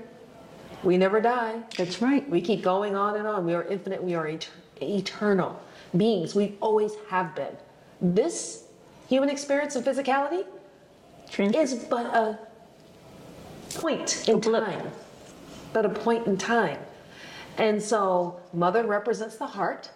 We 0.82 0.96
never 0.96 1.20
die. 1.20 1.60
That's 1.76 2.00
right. 2.00 2.28
We 2.28 2.40
keep 2.40 2.62
going 2.62 2.94
on 2.94 3.16
and 3.16 3.26
on. 3.26 3.44
We 3.44 3.54
are 3.54 3.64
infinite. 3.64 4.02
We 4.02 4.14
are 4.14 4.28
et- 4.28 4.48
eternal 4.80 5.60
beings. 5.96 6.34
We 6.34 6.56
always 6.60 6.92
have 7.08 7.34
been. 7.34 7.56
This 8.00 8.64
human 9.08 9.28
experience 9.28 9.76
of 9.76 9.84
physicality 9.84 10.44
is 11.38 11.74
but 11.74 12.06
a 12.06 12.38
point 13.74 14.28
in 14.28 14.40
time. 14.40 14.90
But 15.72 15.84
a 15.84 15.90
point 15.90 16.26
in 16.26 16.38
time. 16.38 16.78
And 17.58 17.82
so, 17.82 18.40
mother 18.52 18.86
represents 18.86 19.36
the 19.36 19.46
heart. 19.46 19.90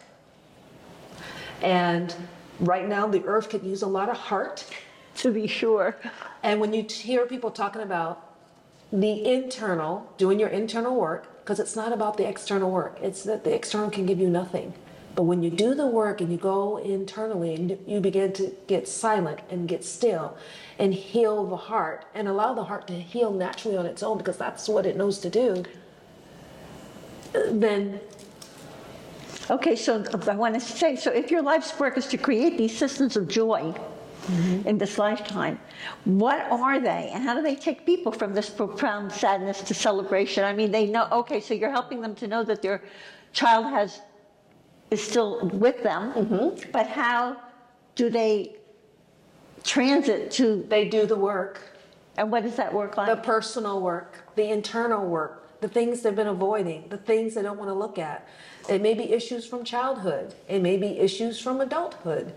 And 1.62 2.14
right 2.58 2.86
now, 2.88 3.06
the 3.06 3.24
earth 3.24 3.48
could 3.48 3.62
use 3.62 3.82
a 3.82 3.86
lot 3.86 4.08
of 4.10 4.16
heart. 4.16 4.66
To 5.18 5.30
be 5.30 5.46
sure. 5.46 5.96
And 6.42 6.60
when 6.60 6.72
you 6.72 6.82
hear 6.82 7.26
people 7.26 7.50
talking 7.50 7.82
about 7.82 8.31
the 8.92 9.26
internal, 9.26 10.12
doing 10.18 10.38
your 10.38 10.50
internal 10.50 10.94
work, 10.94 11.40
because 11.40 11.58
it's 11.58 11.74
not 11.74 11.92
about 11.92 12.18
the 12.18 12.28
external 12.28 12.70
work, 12.70 12.98
it's 13.00 13.24
that 13.24 13.42
the 13.42 13.54
external 13.54 13.90
can 13.90 14.04
give 14.06 14.20
you 14.20 14.28
nothing. 14.28 14.74
But 15.14 15.24
when 15.24 15.42
you 15.42 15.50
do 15.50 15.74
the 15.74 15.86
work 15.86 16.20
and 16.20 16.30
you 16.30 16.38
go 16.38 16.78
internally 16.78 17.54
and 17.54 17.78
you 17.86 18.00
begin 18.00 18.32
to 18.34 18.54
get 18.66 18.88
silent 18.88 19.40
and 19.50 19.68
get 19.68 19.84
still 19.84 20.36
and 20.78 20.94
heal 20.94 21.46
the 21.46 21.56
heart 21.56 22.06
and 22.14 22.28
allow 22.28 22.54
the 22.54 22.64
heart 22.64 22.86
to 22.86 22.94
heal 22.94 23.30
naturally 23.30 23.76
on 23.76 23.84
its 23.84 24.02
own 24.02 24.18
because 24.18 24.38
that's 24.38 24.68
what 24.68 24.86
it 24.86 24.96
knows 24.96 25.18
to 25.20 25.30
do, 25.30 25.64
then. 27.32 28.00
Okay, 29.50 29.76
so 29.76 30.04
I 30.28 30.34
want 30.34 30.54
to 30.54 30.60
say 30.60 30.96
so 30.96 31.10
if 31.10 31.30
your 31.30 31.42
life's 31.42 31.78
work 31.78 31.98
is 31.98 32.06
to 32.06 32.16
create 32.16 32.56
these 32.56 32.76
systems 32.76 33.16
of 33.16 33.28
joy, 33.28 33.74
Mm-hmm. 34.22 34.68
in 34.68 34.78
this 34.78 34.98
lifetime. 34.98 35.58
What 36.04 36.40
are 36.48 36.78
they, 36.78 37.10
and 37.12 37.24
how 37.24 37.34
do 37.34 37.42
they 37.42 37.56
take 37.56 37.84
people 37.84 38.12
from 38.12 38.32
this 38.32 38.48
profound 38.48 39.10
sadness 39.10 39.62
to 39.62 39.74
celebration? 39.74 40.44
I 40.44 40.52
mean, 40.52 40.70
they 40.70 40.86
know, 40.86 41.08
okay, 41.10 41.40
so 41.40 41.54
you're 41.54 41.72
helping 41.72 42.00
them 42.00 42.14
to 42.16 42.28
know 42.28 42.44
that 42.44 42.62
their 42.62 42.82
child 43.32 43.66
has 43.66 44.00
is 44.92 45.02
still 45.02 45.48
with 45.48 45.82
them, 45.82 46.12
mm-hmm. 46.12 46.70
but 46.70 46.86
how 46.86 47.36
do 47.96 48.10
they 48.10 48.56
transit 49.64 50.30
to? 50.32 50.64
They 50.68 50.88
do 50.88 51.06
the 51.06 51.16
work. 51.16 51.76
And 52.16 52.30
what 52.30 52.42
does 52.42 52.56
that 52.56 52.72
work 52.72 52.96
like? 52.96 53.08
The 53.08 53.16
personal 53.16 53.80
work, 53.80 54.22
the 54.36 54.50
internal 54.50 55.04
work, 55.04 55.60
the 55.62 55.68
things 55.68 56.02
they've 56.02 56.14
been 56.14 56.26
avoiding, 56.26 56.88
the 56.90 56.98
things 56.98 57.34
they 57.34 57.42
don't 57.42 57.58
want 57.58 57.70
to 57.70 57.74
look 57.74 57.98
at. 57.98 58.28
It 58.68 58.82
may 58.82 58.94
be 58.94 59.12
issues 59.12 59.46
from 59.46 59.64
childhood, 59.64 60.34
it 60.46 60.60
may 60.60 60.76
be 60.76 60.98
issues 60.98 61.40
from 61.40 61.60
adulthood, 61.60 62.34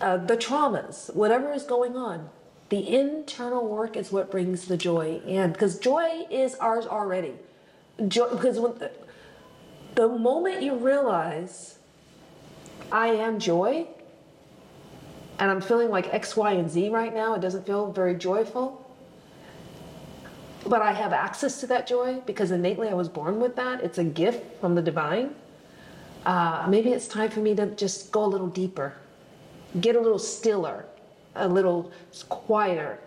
uh, 0.00 0.18
the 0.18 0.36
traumas, 0.36 1.14
whatever 1.14 1.52
is 1.52 1.62
going 1.62 1.96
on. 1.96 2.28
The 2.68 2.96
internal 2.96 3.66
work 3.66 3.96
is 3.96 4.10
what 4.10 4.30
brings 4.30 4.66
the 4.66 4.76
joy 4.76 5.20
in, 5.26 5.52
because 5.52 5.78
joy 5.78 6.26
is 6.30 6.56
ours 6.56 6.86
already. 6.86 7.34
Joy, 8.08 8.28
because 8.30 8.58
when 8.58 8.76
the, 8.78 8.90
the 9.94 10.08
moment 10.08 10.62
you 10.62 10.74
realize 10.74 11.78
I 12.90 13.08
am 13.08 13.38
joy, 13.38 13.86
and 15.38 15.50
I'm 15.50 15.60
feeling 15.60 15.90
like 15.90 16.12
X, 16.12 16.36
Y, 16.36 16.52
and 16.52 16.70
Z 16.70 16.88
right 16.90 17.12
now. 17.12 17.34
It 17.34 17.40
doesn't 17.40 17.66
feel 17.66 17.92
very 17.92 18.14
joyful. 18.14 18.82
But 20.66 20.82
I 20.82 20.92
have 20.92 21.12
access 21.12 21.60
to 21.60 21.66
that 21.68 21.86
joy 21.86 22.20
because 22.26 22.50
innately 22.50 22.88
I 22.88 22.94
was 22.94 23.08
born 23.08 23.38
with 23.40 23.54
that. 23.56 23.82
It's 23.82 23.98
a 23.98 24.04
gift 24.04 24.60
from 24.60 24.74
the 24.74 24.82
divine. 24.82 25.34
Uh, 26.24 26.66
maybe 26.68 26.90
it's 26.90 27.06
time 27.06 27.30
for 27.30 27.40
me 27.40 27.54
to 27.54 27.66
just 27.66 28.10
go 28.10 28.24
a 28.24 28.26
little 28.26 28.48
deeper, 28.48 28.94
get 29.80 29.96
a 29.96 30.00
little 30.00 30.18
stiller, 30.18 30.86
a 31.34 31.48
little 31.48 31.90
quieter. 32.28 32.98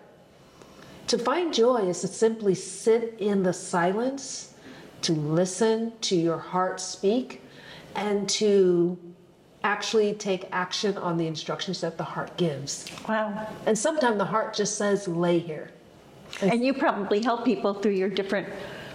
To 1.08 1.18
find 1.18 1.52
joy 1.52 1.88
is 1.88 2.00
to 2.02 2.08
simply 2.08 2.54
sit 2.54 3.16
in 3.18 3.42
the 3.42 3.52
silence, 3.52 4.54
to 5.02 5.12
listen 5.12 5.92
to 6.02 6.16
your 6.16 6.38
heart 6.38 6.80
speak, 6.80 7.42
and 7.96 8.28
to 8.28 8.96
actually 9.64 10.14
take 10.14 10.46
action 10.52 10.96
on 10.96 11.16
the 11.16 11.26
instructions 11.26 11.80
that 11.80 11.98
the 11.98 12.04
heart 12.04 12.36
gives. 12.36 12.86
Wow. 13.08 13.48
And 13.66 13.76
sometimes 13.76 14.18
the 14.18 14.24
heart 14.24 14.54
just 14.54 14.78
says, 14.78 15.06
lay 15.08 15.38
here. 15.38 15.70
And, 16.40 16.52
and 16.52 16.64
you 16.64 16.72
probably 16.72 17.22
help 17.22 17.44
people 17.44 17.74
through 17.74 17.92
your 17.92 18.08
different 18.08 18.48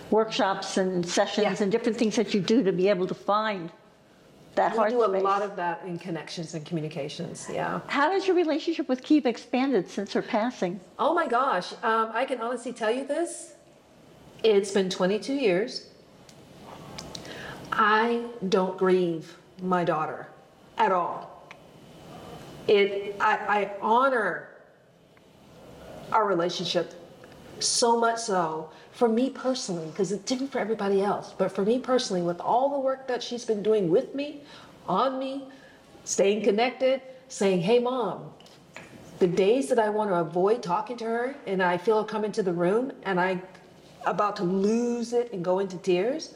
workshops 0.10 0.77
and 0.77 1.05
sessions 1.05 1.60
yeah. 1.60 1.63
and 1.63 1.72
different 1.72 1.98
things 1.98 2.15
that 2.15 2.34
you 2.34 2.39
do 2.39 2.63
to 2.63 2.72
be 2.72 2.88
able 2.88 3.07
to 3.07 3.13
find 3.13 3.72
that 4.56 4.72
we 4.72 4.78
heart 4.78 4.92
do 4.92 5.04
a 5.04 5.10
space. 5.10 5.24
lot 5.24 5.42
of 5.42 5.56
that 5.56 5.84
in 5.86 5.98
connections 6.00 6.54
and 6.54 6.66
communications, 6.66 7.48
yeah. 7.52 7.82
How 7.88 8.12
has 8.12 8.28
your 8.28 8.36
relationship 8.36 8.88
with 8.90 9.04
Kiva 9.04 9.30
expanded 9.30 9.90
since 9.90 10.14
her 10.14 10.22
passing? 10.22 10.80
Oh 10.98 11.14
my 11.14 11.28
gosh, 11.28 11.74
um, 11.84 12.12
I 12.14 12.26
can 12.26 12.42
honestly 12.42 12.74
tell 12.74 12.92
you 12.92 13.06
this. 13.06 13.54
It's 14.44 14.72
been 14.72 14.90
22 14.90 15.34
years. 15.34 15.90
I 17.72 18.24
don't 18.50 18.78
grieve 18.78 19.36
my 19.62 19.84
daughter 19.84 20.28
at 20.78 20.92
all. 20.92 21.50
It, 22.68 23.16
I, 23.20 23.36
I 23.36 23.72
honor 23.82 24.50
our 26.12 26.26
relationship 26.26 26.94
so 27.60 28.00
much 28.00 28.20
so 28.20 28.70
for 28.96 29.10
me 29.10 29.30
personally, 29.30 29.88
because 29.88 30.14
it's 30.14 30.24
different 30.24 30.52
for 30.54 30.60
everybody 30.60 31.02
else, 31.02 31.34
but 31.38 31.52
for 31.52 31.66
me 31.66 31.80
personally, 31.80 32.22
with 32.22 32.40
all 32.40 32.70
the 32.70 32.80
work 32.80 33.10
that 33.10 33.22
she's 33.22 33.44
been 33.44 33.62
doing 33.62 33.90
with 33.90 34.16
me, 34.16 34.42
on 34.88 35.20
me, 35.20 35.44
staying 36.06 36.44
connected, 36.44 37.02
saying, 37.28 37.60
hey, 37.60 37.78
mom, 37.78 38.32
the 39.20 39.28
days 39.28 39.68
that 39.68 39.80
I 39.80 39.90
want 39.90 40.12
to 40.12 40.16
avoid 40.16 40.64
talking 40.64 40.96
to 40.98 41.04
her 41.04 41.36
and 41.46 41.62
I 41.62 41.78
feel 41.78 42.02
her 42.02 42.08
come 42.08 42.24
into 42.24 42.42
the 42.42 42.54
room 42.54 42.94
and 43.04 43.20
I'm 43.20 43.42
about 44.06 44.38
to 44.38 44.44
lose 44.44 45.12
it 45.12 45.34
and 45.34 45.44
go 45.44 45.60
into 45.60 45.78
tears, 45.78 46.36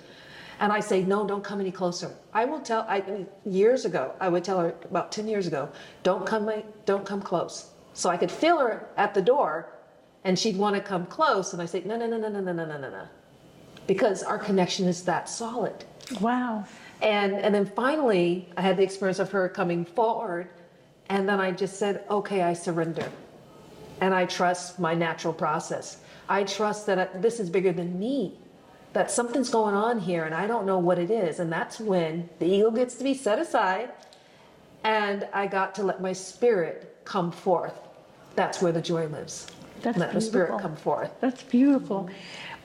and 0.60 0.74
I 0.74 0.82
say, 0.82 1.04
no, 1.04 1.26
don't 1.26 1.44
come 1.44 1.62
any 1.62 1.72
closer. 1.72 2.14
I 2.34 2.44
will 2.44 2.60
tell, 2.60 2.82
I, 2.90 3.26
years 3.46 3.86
ago, 3.86 4.14
I 4.20 4.28
would 4.28 4.44
tell 4.44 4.60
her 4.60 4.76
about 4.84 5.14
10 5.14 5.30
years 5.30 5.48
ago, 5.48 5.70
don't 6.04 6.26
come, 6.26 6.52
don't 6.86 7.06
come 7.06 7.22
close. 7.22 7.70
So 7.94 8.10
I 8.10 8.18
could 8.18 8.32
feel 8.32 8.60
her 8.60 8.86
at 8.98 9.14
the 9.14 9.22
door 9.22 9.70
and 10.24 10.38
she'd 10.38 10.58
want 10.58 10.76
to 10.76 10.82
come 10.82 11.06
close. 11.06 11.54
And 11.54 11.62
I 11.62 11.66
say, 11.66 11.82
no, 11.86 11.98
no, 11.98 12.08
no, 12.08 12.18
no, 12.18 12.30
no, 12.30 12.42
no, 12.42 12.54
no, 12.54 12.66
no, 12.66 12.78
no, 12.78 12.90
no. 12.90 13.08
Because 13.88 14.24
our 14.24 14.38
connection 14.38 14.88
is 14.88 15.04
that 15.04 15.30
solid. 15.30 15.86
Wow. 16.22 16.66
And, 17.02 17.34
and 17.34 17.54
then 17.54 17.66
finally, 17.66 18.50
I 18.58 18.62
had 18.62 18.78
the 18.78 18.84
experience 18.84 19.20
of 19.20 19.32
her 19.32 19.48
coming 19.50 19.86
forward. 19.86 20.50
And 21.10 21.28
then 21.28 21.40
I 21.40 21.52
just 21.52 21.78
said, 21.78 22.04
okay, 22.10 22.44
I 22.44 22.54
surrender. 22.54 23.10
And 24.02 24.14
I 24.14 24.26
trust 24.26 24.80
my 24.80 24.94
natural 24.94 25.34
process. 25.34 25.98
I 26.28 26.44
trust 26.44 26.86
that 26.86 27.00
I, 27.00 27.18
this 27.18 27.40
is 27.40 27.50
bigger 27.50 27.72
than 27.72 28.00
me 28.00 28.38
that 28.94 29.12
something's 29.12 29.50
going 29.50 29.76
on 29.76 30.00
here 30.00 30.24
and 30.26 30.34
I 30.34 30.48
don't 30.48 30.66
know 30.66 30.80
what 30.80 30.98
it 30.98 31.12
is. 31.12 31.40
And 31.40 31.52
that's 31.52 31.80
when 31.80 32.30
the 32.40 32.46
ego 32.46 32.72
gets 32.72 32.96
to 32.96 33.04
be 33.04 33.14
set 33.14 33.40
aside 33.40 33.92
and 34.84 35.28
I 35.34 35.48
got 35.48 35.76
to 35.76 35.84
let 35.84 36.02
my 36.02 36.14
spirit 36.14 36.98
come 37.06 37.32
forth. 37.32 37.80
That's 38.36 38.62
where 38.62 38.72
the 38.72 38.82
joy 38.82 39.08
lives. 39.08 39.48
That's 39.82 39.98
let 39.98 40.14
the 40.14 40.22
spirit 40.22 40.48
beautiful. 40.48 40.70
come 40.70 40.76
forth. 40.76 41.12
That's 41.22 41.44
beautiful. 41.44 42.10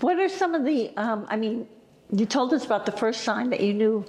What 0.01 0.19
are 0.19 0.29
some 0.29 0.55
of 0.55 0.65
the, 0.65 0.91
um, 0.97 1.27
I 1.29 1.37
mean, 1.37 1.67
you 2.11 2.27
told 2.27 2.53
us 2.53 2.65
about 2.65 2.87
the 2.87 2.93
first 2.93 3.23
sign 3.23 3.51
that 3.51 3.61
you 3.61 3.73
knew 3.73 4.05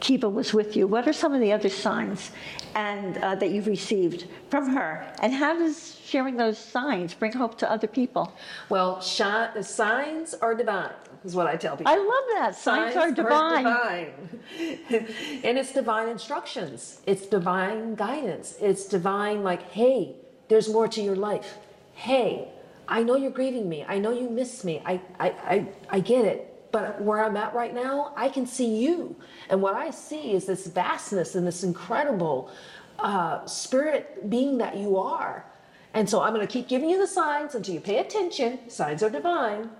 Kiva 0.00 0.28
was 0.28 0.52
with 0.52 0.76
you. 0.76 0.86
What 0.86 1.06
are 1.08 1.12
some 1.12 1.32
of 1.34 1.40
the 1.40 1.52
other 1.52 1.68
signs 1.68 2.30
and 2.74 3.18
uh, 3.18 3.34
that 3.36 3.50
you've 3.50 3.66
received 3.66 4.26
from 4.50 4.74
her? 4.74 5.06
And 5.22 5.32
how 5.32 5.56
does 5.56 5.98
sharing 6.04 6.36
those 6.36 6.58
signs 6.58 7.14
bring 7.14 7.32
hope 7.32 7.58
to 7.58 7.70
other 7.70 7.86
people? 7.86 8.32
Well, 8.68 9.00
shi- 9.00 9.48
the 9.54 9.62
signs 9.62 10.34
are 10.34 10.54
divine, 10.54 10.90
is 11.24 11.34
what 11.34 11.46
I 11.46 11.56
tell 11.56 11.76
people. 11.76 11.92
I 11.92 11.96
love 11.96 12.24
that. 12.38 12.56
Signs, 12.56 12.96
are 12.96 13.10
divine. 13.10 13.64
divine. 13.64 14.12
and 15.44 15.58
it's 15.58 15.72
divine 15.72 16.08
instructions. 16.08 17.00
It's 17.06 17.26
divine 17.26 17.94
guidance. 17.94 18.56
It's 18.60 18.86
divine, 18.86 19.42
like, 19.42 19.70
hey, 19.70 20.16
there's 20.48 20.68
more 20.68 20.88
to 20.88 21.02
your 21.02 21.16
life. 21.16 21.58
Hey, 21.96 22.48
I 22.86 23.02
know 23.02 23.16
you're 23.16 23.30
grieving 23.30 23.68
me. 23.68 23.84
I 23.88 23.98
know 23.98 24.12
you 24.12 24.28
miss 24.28 24.64
me. 24.64 24.82
I, 24.84 25.00
I, 25.18 25.28
I, 25.28 25.68
I 25.88 26.00
get 26.00 26.26
it. 26.26 26.52
But 26.70 27.00
where 27.00 27.24
I'm 27.24 27.36
at 27.38 27.54
right 27.54 27.74
now, 27.74 28.12
I 28.16 28.28
can 28.28 28.46
see 28.46 28.76
you. 28.76 29.16
And 29.48 29.62
what 29.62 29.74
I 29.74 29.90
see 29.90 30.32
is 30.32 30.44
this 30.44 30.66
vastness 30.66 31.34
and 31.34 31.46
this 31.46 31.64
incredible 31.64 32.50
uh, 32.98 33.46
spirit 33.46 34.28
being 34.28 34.58
that 34.58 34.76
you 34.76 34.98
are. 34.98 35.46
And 35.94 36.08
so 36.08 36.20
I'm 36.20 36.34
going 36.34 36.46
to 36.46 36.52
keep 36.52 36.68
giving 36.68 36.90
you 36.90 36.98
the 36.98 37.06
signs 37.06 37.54
until 37.54 37.72
you 37.74 37.80
pay 37.80 37.98
attention. 37.98 38.68
Signs 38.68 39.02
are 39.02 39.10
divine. 39.10 39.70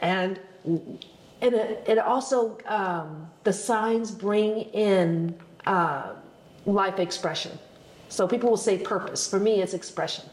And 0.00 0.38
and 0.64 1.54
it, 1.54 1.84
it 1.88 1.98
also 1.98 2.56
um, 2.66 3.28
the 3.42 3.52
signs 3.52 4.12
bring 4.12 4.60
in 4.72 5.34
uh, 5.66 6.12
life 6.66 7.00
expression. 7.00 7.58
So 8.08 8.28
people 8.28 8.48
will 8.48 8.56
say 8.56 8.78
purpose. 8.78 9.28
For 9.28 9.40
me, 9.40 9.60
it's 9.60 9.74
expression. 9.74 10.24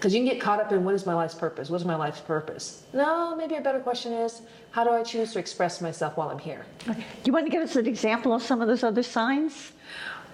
Because 0.00 0.14
you 0.14 0.20
can 0.20 0.32
get 0.32 0.40
caught 0.40 0.60
up 0.60 0.72
in 0.72 0.82
what 0.82 0.94
is 0.94 1.04
my 1.04 1.12
life's 1.12 1.34
purpose? 1.34 1.68
What 1.68 1.78
is 1.78 1.84
my 1.84 1.94
life's 1.94 2.22
purpose? 2.22 2.84
No, 2.94 3.36
maybe 3.36 3.56
a 3.56 3.60
better 3.60 3.80
question 3.80 4.14
is 4.14 4.40
how 4.70 4.82
do 4.82 4.88
I 4.88 5.02
choose 5.02 5.34
to 5.34 5.38
express 5.38 5.82
myself 5.82 6.16
while 6.16 6.30
I'm 6.30 6.38
here? 6.38 6.64
Do 6.86 6.94
you 7.26 7.34
want 7.34 7.44
to 7.44 7.50
give 7.50 7.60
us 7.62 7.76
an 7.76 7.86
example 7.86 8.32
of 8.32 8.42
some 8.42 8.62
of 8.62 8.68
those 8.68 8.82
other 8.82 9.02
signs? 9.02 9.72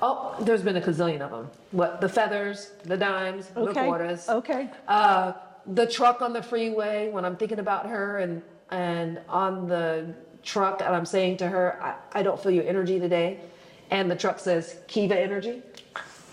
Oh, 0.00 0.36
there's 0.38 0.62
been 0.62 0.76
a 0.76 0.80
gazillion 0.80 1.20
of 1.20 1.32
them. 1.32 1.50
What 1.72 2.00
the 2.00 2.08
feathers, 2.08 2.70
the 2.84 2.96
dimes, 2.96 3.48
the 3.48 3.62
Okay. 3.62 3.86
quarters. 3.86 4.28
Okay. 4.28 4.70
Uh, 4.86 5.32
the 5.66 5.84
truck 5.88 6.22
on 6.22 6.32
the 6.32 6.44
freeway 6.44 7.10
when 7.10 7.24
I'm 7.24 7.36
thinking 7.36 7.58
about 7.58 7.86
her 7.86 8.18
and 8.18 8.42
and 8.70 9.20
on 9.28 9.66
the 9.66 10.14
truck 10.44 10.80
and 10.80 10.94
I'm 10.94 11.06
saying 11.06 11.38
to 11.38 11.48
her, 11.48 11.76
I, 11.82 12.20
I 12.20 12.22
don't 12.22 12.40
feel 12.40 12.52
your 12.52 12.68
energy 12.68 13.00
today. 13.00 13.40
And 13.90 14.08
the 14.08 14.16
truck 14.16 14.38
says 14.38 14.76
Kiva 14.86 15.18
energy. 15.18 15.60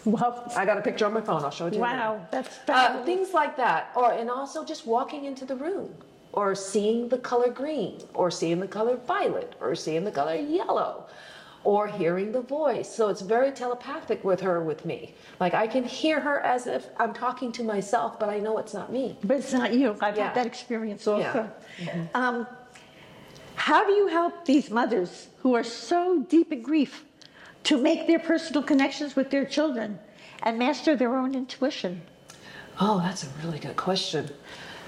Well, 0.06 0.52
I 0.56 0.66
got 0.66 0.78
a 0.78 0.82
picture 0.82 1.06
on 1.06 1.14
my 1.14 1.22
phone. 1.22 1.44
I'll 1.44 1.52
show 1.52 1.68
it 1.68 1.72
to 1.72 1.76
you. 1.78 1.82
wow, 1.82 2.26
that's 2.32 2.50
Uh, 2.50 2.62
fabulous. 2.66 3.06
things 3.06 3.34
like 3.34 3.56
that, 3.58 3.90
or 3.96 4.12
and 4.12 4.30
also 4.30 4.66
just 4.66 4.86
walking 4.86 5.26
into 5.26 5.46
the 5.46 5.56
room, 5.56 5.94
or 6.34 6.56
seeing 6.56 7.08
the 7.10 7.18
color 7.18 7.50
green, 7.50 8.02
or 8.14 8.30
seeing 8.30 8.60
the 8.60 8.68
color 8.68 8.98
violet, 8.98 9.56
or 9.62 9.76
seeing 9.76 10.04
the 10.04 10.12
color 10.12 10.36
yellow, 10.36 11.06
or 11.64 11.88
hearing 11.88 12.34
the 12.34 12.42
voice. 12.42 12.94
So 12.94 13.08
it's 13.08 13.22
very 13.22 13.52
telepathic 13.52 14.24
with 14.26 14.42
her, 14.42 14.62
with 14.62 14.84
me. 14.84 15.14
Like 15.40 15.54
I 15.54 15.68
can 15.68 15.86
hear 15.86 16.20
her 16.20 16.42
as 16.42 16.68
if 16.68 16.88
I'm 16.98 17.14
talking 17.14 17.52
to 17.54 17.64
myself, 17.64 18.20
but 18.20 18.28
I 18.30 18.40
know 18.40 18.58
it's 18.58 18.74
not 18.74 18.92
me. 18.92 19.18
But 19.24 19.38
it's 19.38 19.54
not 19.54 19.74
you. 19.74 19.96
I've 20.02 20.18
Yeah. 20.18 20.26
had 20.28 20.36
that 20.36 20.46
experience 20.46 21.08
also. 21.08 21.50
Yeah. 21.80 22.06
Um, 22.14 22.46
how 23.56 23.86
do 23.86 23.94
you 23.94 24.08
help 24.08 24.44
these 24.46 24.70
mothers 24.70 25.28
who 25.42 25.54
are 25.56 25.64
so 25.64 26.24
deep 26.28 26.52
in 26.52 26.62
grief 26.62 27.06
to 27.64 27.82
make 27.82 28.08
their 28.08 28.20
personal 28.20 28.64
connections 28.64 29.16
with 29.16 29.30
their 29.30 29.46
children 29.46 30.00
and 30.44 30.60
master 30.60 30.96
their 30.96 31.16
own 31.16 31.36
intuition? 31.36 32.02
Oh, 32.80 33.00
that's 33.00 33.24
a 33.24 33.28
really 33.44 33.60
good 33.60 33.76
question. 33.76 34.30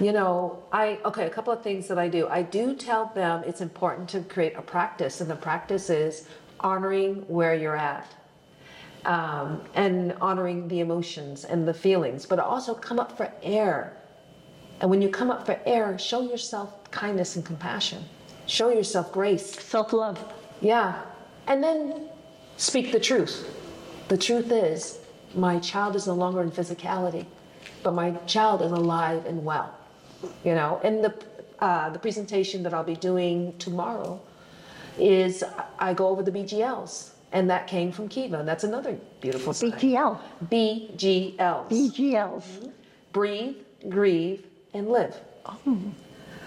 You 0.00 0.12
know, 0.12 0.62
I, 0.72 0.98
okay, 1.04 1.26
a 1.26 1.30
couple 1.30 1.52
of 1.52 1.62
things 1.62 1.88
that 1.88 1.98
I 1.98 2.08
do. 2.08 2.28
I 2.28 2.42
do 2.42 2.74
tell 2.74 3.12
them 3.14 3.42
it's 3.46 3.62
important 3.62 4.08
to 4.10 4.20
create 4.20 4.54
a 4.56 4.62
practice, 4.62 5.20
and 5.20 5.30
the 5.30 5.36
practice 5.36 5.88
is 5.88 6.28
honoring 6.60 7.24
where 7.28 7.54
you're 7.54 7.76
at 7.76 8.12
um, 9.06 9.62
and 9.74 10.12
honoring 10.20 10.68
the 10.68 10.80
emotions 10.80 11.44
and 11.44 11.66
the 11.66 11.72
feelings, 11.72 12.26
but 12.26 12.38
also 12.38 12.74
come 12.74 12.98
up 12.98 13.16
for 13.16 13.32
air. 13.42 13.96
And 14.80 14.90
when 14.90 15.00
you 15.00 15.08
come 15.08 15.30
up 15.30 15.46
for 15.46 15.58
air, 15.64 15.98
show 15.98 16.20
yourself 16.20 16.90
kindness 16.90 17.36
and 17.36 17.44
compassion, 17.44 18.04
show 18.46 18.68
yourself 18.68 19.12
grace. 19.12 19.58
Self 19.58 19.92
love. 19.92 20.22
Yeah. 20.60 21.00
And 21.46 21.62
then 21.62 22.08
speak 22.56 22.92
the 22.92 23.00
truth. 23.00 23.52
The 24.08 24.16
truth 24.16 24.50
is, 24.50 24.98
my 25.34 25.58
child 25.58 25.96
is 25.96 26.06
no 26.06 26.14
longer 26.14 26.42
in 26.42 26.50
physicality, 26.50 27.26
but 27.82 27.92
my 27.92 28.12
child 28.26 28.62
is 28.62 28.72
alive 28.72 29.26
and 29.26 29.44
well. 29.44 29.74
You 30.44 30.54
know, 30.54 30.80
and 30.82 31.04
the 31.04 31.14
uh, 31.60 31.90
the 31.90 31.98
presentation 31.98 32.62
that 32.62 32.74
I'll 32.74 32.84
be 32.84 32.96
doing 32.96 33.56
tomorrow 33.58 34.20
is 34.98 35.42
I 35.78 35.94
go 35.94 36.08
over 36.08 36.22
the 36.22 36.30
BGLs, 36.30 37.10
and 37.32 37.48
that 37.50 37.66
came 37.66 37.92
from 37.92 38.08
Kiva. 38.08 38.38
And 38.38 38.48
that's 38.48 38.64
another 38.64 38.98
beautiful 39.20 39.52
sign. 39.52 39.72
BGL. 39.72 40.20
BGLs. 40.50 41.70
BGLs. 41.70 42.72
Breathe, 43.12 43.56
grieve, 43.88 44.46
and 44.74 44.88
live. 44.88 45.16
Oh. 45.46 45.78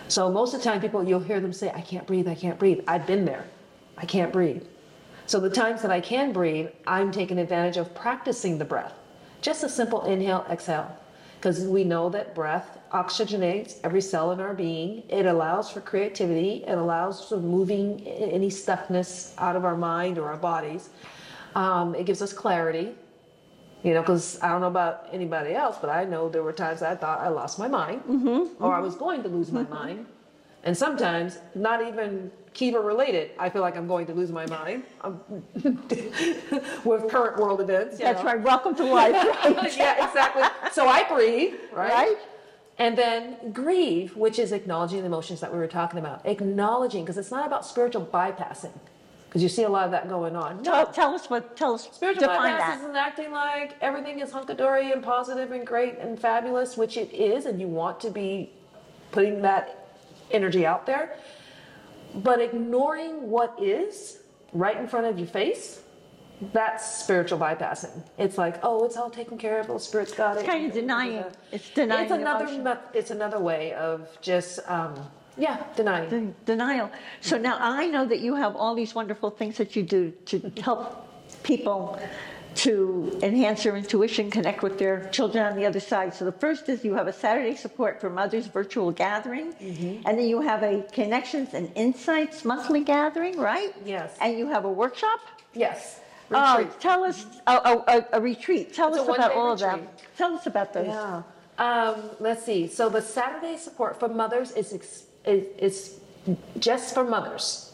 So 0.08 0.32
most 0.32 0.54
of 0.54 0.60
the 0.60 0.64
time, 0.64 0.82
people 0.82 1.04
you'll 1.08 1.20
hear 1.20 1.40
them 1.40 1.54
say, 1.54 1.72
"I 1.74 1.82
can't 1.82 2.06
breathe. 2.08 2.28
I 2.28 2.36
can't 2.36 2.58
breathe." 2.58 2.80
I've 2.88 3.06
been 3.06 3.26
there. 3.26 3.46
I 3.98 4.06
can't 4.06 4.32
breathe. 4.32 4.64
So 5.30 5.40
the 5.40 5.48
times 5.48 5.84
that 5.84 5.92
I 5.92 6.02
can 6.02 6.34
breathe, 6.34 6.70
I'm 6.88 7.12
taking 7.12 7.38
advantage 7.38 7.78
of 7.78 7.94
practicing 7.94 8.58
the 8.58 8.66
breath. 8.66 8.94
Just 9.42 9.64
a 9.64 9.70
simple 9.70 10.04
inhale, 10.06 10.44
exhale. 10.50 10.98
Because 11.38 11.66
we 11.66 11.84
know 11.84 12.10
that 12.10 12.34
breath 12.34 12.80
oxygenates 12.92 13.76
every 13.84 14.02
cell 14.02 14.32
in 14.32 14.40
our 14.40 14.56
being. 14.56 15.04
It 15.08 15.28
allows 15.28 15.70
for 15.70 15.82
creativity. 15.82 16.64
It 16.66 16.80
allows 16.80 17.30
for 17.30 17.38
moving 17.38 18.02
any 18.08 18.50
stuckness 18.50 19.34
out 19.38 19.56
of 19.56 19.66
our 19.66 19.78
mind 19.78 20.18
or 20.18 20.28
our 20.30 20.36
bodies. 20.36 20.90
Um, 21.54 21.94
it 21.94 22.08
gives 22.08 22.24
us 22.24 22.34
clarity. 22.34 22.96
You 23.84 23.94
know, 23.94 24.02
because 24.02 24.42
I 24.42 24.50
don't 24.50 24.62
know 24.62 24.68
about 24.68 25.10
anybody 25.12 25.54
else, 25.54 25.78
but 25.80 25.92
I 25.92 26.06
know 26.06 26.28
there 26.28 26.42
were 26.42 26.54
times 26.54 26.82
I 26.82 26.96
thought 26.96 27.20
I 27.20 27.28
lost 27.28 27.60
my 27.60 27.68
mind 27.68 28.02
mm-hmm. 28.02 28.64
or 28.64 28.74
I 28.74 28.78
mm-hmm. 28.78 28.84
was 28.84 28.96
going 28.96 29.22
to 29.22 29.30
lose 29.30 29.52
my 29.52 29.62
mm-hmm. 29.62 29.74
mind. 29.76 30.06
And 30.64 30.78
sometimes, 30.78 31.40
not 31.56 31.86
even 31.86 32.32
Kiva 32.54 32.80
related, 32.80 33.32
I 33.40 33.50
feel 33.50 33.62
like 33.62 33.78
I'm 33.78 33.88
going 33.88 34.06
to 34.08 34.14
lose 34.14 34.32
my 34.32 34.46
mind 34.48 34.84
um, 35.02 35.22
with 36.84 37.10
current 37.10 37.38
world 37.38 37.62
events. 37.62 37.98
That's 37.98 38.20
know. 38.20 38.26
right. 38.26 38.42
Welcome 38.42 38.76
to 38.76 38.84
life. 38.84 39.14
Right? 39.14 39.78
yeah, 39.78 40.06
exactly. 40.06 40.44
So 40.72 40.88
I 40.88 41.08
breathe, 41.08 41.54
right? 41.72 41.92
Right. 41.92 42.18
And 42.78 42.98
then 42.98 43.52
grieve, 43.52 44.16
which 44.16 44.40
is 44.40 44.52
acknowledging 44.52 45.00
the 45.00 45.06
emotions 45.06 45.42
that 45.42 45.52
we 45.52 45.60
were 45.60 45.68
talking 45.68 46.00
about. 46.00 46.26
Acknowledging, 46.26 47.04
because 47.04 47.18
it's 47.18 47.32
not 47.32 47.46
about 47.46 47.66
spiritual 47.66 48.06
bypassing, 48.06 48.78
because 49.28 49.44
you 49.44 49.50
see 49.50 49.64
a 49.64 49.70
lot 49.70 49.86
of 49.86 49.92
that 49.92 50.10
going 50.10 50.36
on. 50.36 50.58
No. 50.58 50.64
tell, 50.64 50.88
tell 50.88 51.14
us 51.14 51.30
what. 51.30 51.56
Tell 51.56 51.74
us. 51.74 51.90
Spiritual 51.92 52.28
define 52.28 52.54
bypass 52.54 52.78
that. 52.78 52.80
isn't 52.80 52.96
acting 52.96 53.32
like 53.32 53.76
everything 53.82 54.20
is 54.20 54.32
hunky-dory 54.32 54.92
and 54.92 55.04
positive 55.04 55.52
and 55.52 55.68
great 55.68 55.98
and 56.00 56.20
fabulous, 56.20 56.78
which 56.78 56.98
it 56.98 57.14
is, 57.14 57.46
and 57.46 57.60
you 57.60 57.68
want 57.68 58.00
to 58.02 58.10
be 58.10 58.50
putting 59.12 59.42
that 59.42 59.79
energy 60.32 60.66
out 60.66 60.86
there. 60.86 61.18
But 62.16 62.42
ignoring 62.42 63.30
what 63.30 63.56
is 63.62 64.20
right 64.54 64.78
in 64.78 64.88
front 64.88 65.06
of 65.06 65.20
your 65.20 65.28
face, 65.28 65.82
that's 66.54 67.04
spiritual 67.04 67.38
bypassing. 67.38 68.02
It's 68.18 68.38
like, 68.38 68.60
oh, 68.64 68.86
it's 68.86 68.98
all 68.98 69.10
taken 69.10 69.38
care 69.38 69.60
of. 69.60 69.68
The 69.68 69.78
spirit's 69.78 70.14
got 70.14 70.38
it. 70.38 70.40
It's 70.40 70.50
kind 70.50 70.66
of 70.66 70.74
denying. 70.74 71.24
It's 71.52 71.70
denying. 71.70 72.04
It's 72.04 72.12
another. 72.12 72.80
It's 72.94 73.12
another 73.12 73.40
way 73.40 73.74
of 73.74 74.08
just, 74.22 74.60
um, 74.68 74.96
yeah, 75.38 75.64
denying. 75.76 76.10
Den- 76.10 76.36
denial. 76.46 76.90
So 77.22 77.38
now 77.38 77.58
I 77.60 77.88
know 77.88 78.06
that 78.06 78.20
you 78.20 78.36
have 78.36 78.56
all 78.56 78.74
these 78.74 78.96
wonderful 78.96 79.30
things 79.30 79.58
that 79.58 79.76
you 79.76 79.84
do 79.84 80.12
to 80.28 80.52
help 80.64 81.08
people 81.44 82.00
to 82.56 83.18
enhance 83.24 83.64
their 83.64 83.76
intuition, 83.78 84.30
connect 84.30 84.64
with 84.64 84.78
their 84.80 85.08
children 85.10 85.46
on 85.46 85.56
the 85.56 85.66
other 85.66 85.80
side. 85.80 86.14
So 86.14 86.26
the 86.26 86.32
first 86.32 86.68
is 86.70 86.84
you 86.84 86.94
have 86.96 87.08
a 87.08 87.14
Saturday 87.14 87.56
support 87.56 88.02
for 88.02 88.10
mothers 88.10 88.48
virtual 88.48 88.92
gathering, 88.92 89.54
Mm-hmm. 89.54 90.08
and 90.08 90.18
then 90.18 90.28
you 90.28 90.42
have 90.42 90.64
a 90.64 90.82
connections 90.92 91.54
and 91.54 91.72
insights 91.76 92.44
monthly 92.46 92.84
gathering, 92.84 93.38
right? 93.38 93.74
Yes. 93.86 94.18
And 94.22 94.38
you 94.38 94.48
have 94.48 94.66
a 94.66 94.72
workshop. 94.72 95.20
Yes. 95.54 96.00
Oh, 96.32 96.58
Retreat. 96.60 96.80
tell 96.80 97.04
us 97.04 97.26
a, 97.48 97.52
a, 97.54 97.84
a- 97.88 98.08
a 98.14 98.22
retreat. 98.22 98.74
Tell 98.74 98.90
It's 98.90 99.00
us 99.00 99.08
about 99.16 99.32
all 99.32 99.54
of 99.54 99.60
them. 99.60 99.88
Tell 100.18 100.36
us 100.36 100.46
about 100.46 100.74
those. 100.74 100.88
Yeah. 100.88 101.24
Um, 101.58 102.10
let's 102.20 102.44
see. 102.46 102.68
So 102.68 102.88
the 102.90 103.02
Saturday 103.02 103.58
support 103.58 104.00
for 104.00 104.08
mothers 104.08 104.52
is, 104.52 104.72
ex- 104.74 105.04
is, 105.26 105.46
is 105.58 106.00
just 106.60 106.94
for 106.94 107.04
mothers 107.04 107.74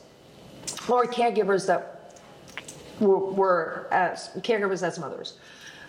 or 0.88 1.06
caregivers 1.06 1.68
that 1.68 1.95
were, 3.00 3.20
were 3.20 3.88
as 3.92 4.30
caregivers 4.38 4.84
as 4.84 5.00
mothers. 5.00 5.38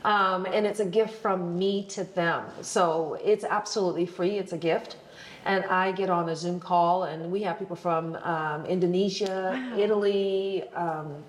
Um, 0.05 0.47
and 0.47 0.67
it's 0.67 0.81
a 0.81 0.85
gift 0.85 1.15
from 1.21 1.59
me 1.59 1.85
to 1.89 2.05
them. 2.05 2.45
So 2.63 3.19
it's 3.25 3.45
absolutely 3.45 4.07
free. 4.07 4.39
It's 4.39 4.53
a 4.53 4.59
gift. 4.59 4.97
And 5.45 5.65
I 5.65 5.93
get 5.93 6.11
on 6.11 6.29
a 6.29 6.37
Zoom 6.37 6.59
call, 6.59 7.05
and 7.05 7.31
we 7.31 7.43
have 7.43 7.59
people 7.59 7.77
from 7.77 8.17
um, 8.17 8.67
Indonesia, 8.67 9.75
Italy, 9.79 10.65
um, 10.75 11.25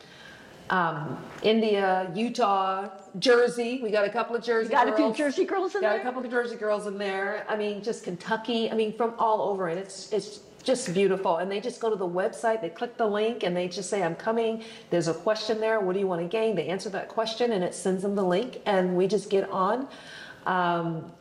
um, 0.71 1.17
India, 1.43 2.11
Utah, 2.15 2.89
Jersey. 3.19 3.79
We 3.81 3.91
got 3.91 4.05
a 4.05 4.09
couple 4.09 4.35
of 4.35 4.43
Jersey. 4.43 4.69
got 4.69 4.87
a 4.87 4.95
few 4.95 5.05
girls. 5.05 5.17
Jersey 5.17 5.45
girls 5.45 5.75
in 5.75 5.81
got 5.81 5.91
there? 5.91 5.99
a 5.99 6.03
couple 6.03 6.25
of 6.25 6.31
Jersey 6.31 6.55
girls 6.55 6.87
in 6.87 6.97
there. 6.97 7.45
I 7.47 7.55
mean, 7.55 7.83
just 7.83 8.03
Kentucky. 8.03 8.71
I 8.71 8.75
mean, 8.75 8.95
from 8.97 9.13
all 9.17 9.41
over, 9.41 9.67
and 9.67 9.79
it's 9.79 10.11
it's 10.11 10.39
just 10.67 10.93
beautiful. 10.93 11.37
And 11.37 11.49
they 11.49 11.59
just 11.59 11.79
go 11.79 11.89
to 11.89 11.95
the 11.95 12.07
website, 12.07 12.61
they 12.61 12.69
click 12.69 12.97
the 12.97 13.07
link, 13.07 13.43
and 13.43 13.57
they 13.57 13.67
just 13.67 13.89
say, 13.89 14.03
"I'm 14.03 14.15
coming." 14.15 14.63
There's 14.91 15.07
a 15.07 15.13
question 15.13 15.59
there. 15.59 15.79
What 15.79 15.93
do 15.93 15.99
you 15.99 16.07
want 16.07 16.21
to 16.21 16.27
gain? 16.27 16.55
They 16.55 16.67
answer 16.67 16.89
that 16.89 17.07
question, 17.07 17.53
and 17.53 17.63
it 17.63 17.73
sends 17.73 18.03
them 18.03 18.13
the 18.13 18.23
link, 18.23 18.61
and 18.65 18.95
we 18.95 19.07
just 19.07 19.31
get 19.31 19.49
on. 19.49 19.87
Um, 20.45 21.11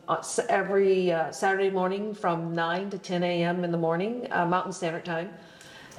every 0.47 1.11
uh, 1.11 1.31
Saturday 1.31 1.69
morning 1.69 2.13
from 2.13 2.55
9 2.55 2.89
to 2.91 2.97
10 2.97 3.23
a.m. 3.23 3.65
in 3.65 3.71
the 3.71 3.77
morning, 3.77 4.27
uh, 4.31 4.45
Mountain 4.45 4.71
Standard 4.71 5.03
Time. 5.03 5.29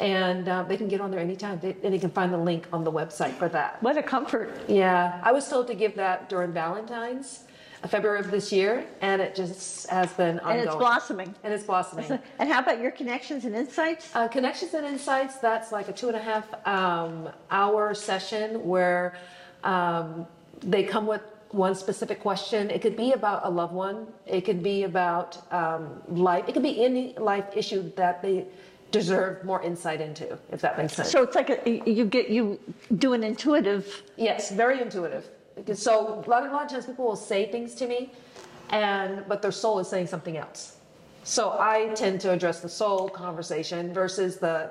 And 0.01 0.49
uh, 0.49 0.63
they 0.63 0.79
can 0.79 0.89
get 0.89 1.01
on 1.03 1.11
there 1.11 1.21
anytime. 1.21 1.59
They, 1.59 1.77
and 1.83 1.93
they 1.93 1.99
can 1.99 2.11
find 2.11 2.33
the 2.33 2.39
link 2.39 2.69
on 2.73 2.85
the 2.85 2.93
website 2.93 3.35
for 3.35 3.49
that. 3.51 3.83
What 3.83 3.99
a 3.99 4.03
comfort. 4.03 4.51
Yeah, 4.67 5.21
I 5.23 5.33
was 5.33 5.47
told 5.47 5.67
to 5.67 5.75
give 5.75 5.95
that 5.97 6.31
during 6.31 6.53
Valentine's, 6.53 7.45
February 7.87 8.19
of 8.19 8.31
this 8.31 8.51
year, 8.53 8.85
and 9.01 9.23
it 9.23 9.37
just 9.37 9.89
has 9.89 10.13
been 10.15 10.41
ongoing. 10.41 10.59
And 10.59 10.69
it's 10.69 10.77
blossoming. 10.77 11.35
And 11.45 11.55
it's 11.55 11.65
blossoming. 11.65 12.19
And 12.39 12.51
how 12.51 12.59
about 12.61 12.81
your 12.81 12.91
connections 12.91 13.45
and 13.45 13.55
insights? 13.55 14.15
Uh, 14.15 14.27
Connections 14.27 14.75
and 14.75 14.85
Insights, 14.87 15.37
that's 15.37 15.71
like 15.71 15.89
a 15.89 15.93
two 15.93 16.09
and 16.09 16.17
a 16.17 16.21
half 16.21 16.47
um, 16.67 17.29
hour 17.51 17.95
session 17.95 18.67
where 18.67 19.17
um, 19.63 20.27
they 20.61 20.83
come 20.83 21.07
with 21.07 21.23
one 21.51 21.75
specific 21.75 22.21
question. 22.21 22.71
It 22.71 22.83
could 22.83 22.97
be 22.97 23.13
about 23.13 23.43
a 23.45 23.51
loved 23.51 23.73
one, 23.73 24.09
it 24.27 24.43
could 24.43 24.63
be 24.63 24.83
about 24.83 25.41
um, 25.53 26.03
life, 26.09 26.45
it 26.49 26.53
could 26.53 26.63
be 26.63 26.85
any 26.85 27.15
life 27.17 27.47
issue 27.57 27.93
that 27.97 28.23
they 28.23 28.47
deserve 28.91 29.45
more 29.45 29.63
insight 29.63 30.01
into, 30.01 30.39
if 30.51 30.61
that 30.63 30.79
makes 30.79 30.95
sense. 30.95 31.11
So 31.11 31.23
it's 31.23 31.35
like 31.35 31.51
a, 31.51 31.91
you 31.91 32.05
get 32.05 32.29
you 32.29 32.59
do 32.97 33.13
an 33.13 33.23
intuitive. 33.23 34.03
Yes, 34.17 34.51
very 34.51 34.81
intuitive. 34.81 35.29
So 35.75 36.23
a 36.27 36.31
lot, 36.31 36.47
a 36.47 36.51
lot 36.51 36.65
of 36.65 36.71
times 36.71 36.87
people 36.87 37.05
will 37.05 37.17
say 37.17 37.51
things 37.51 37.75
to 37.77 37.87
me, 37.87 38.13
and 38.71 39.25
but 39.29 39.43
their 39.43 39.53
soul 39.53 39.79
is 39.79 39.89
saying 39.89 40.07
something 40.09 40.37
else. 40.37 40.77
So 41.25 41.57
I 41.59 41.91
tend 41.95 42.21
to 42.23 42.31
address 42.33 42.61
the 42.61 42.69
soul 42.69 43.09
conversation 43.09 43.93
versus 43.93 44.39
the 44.39 44.71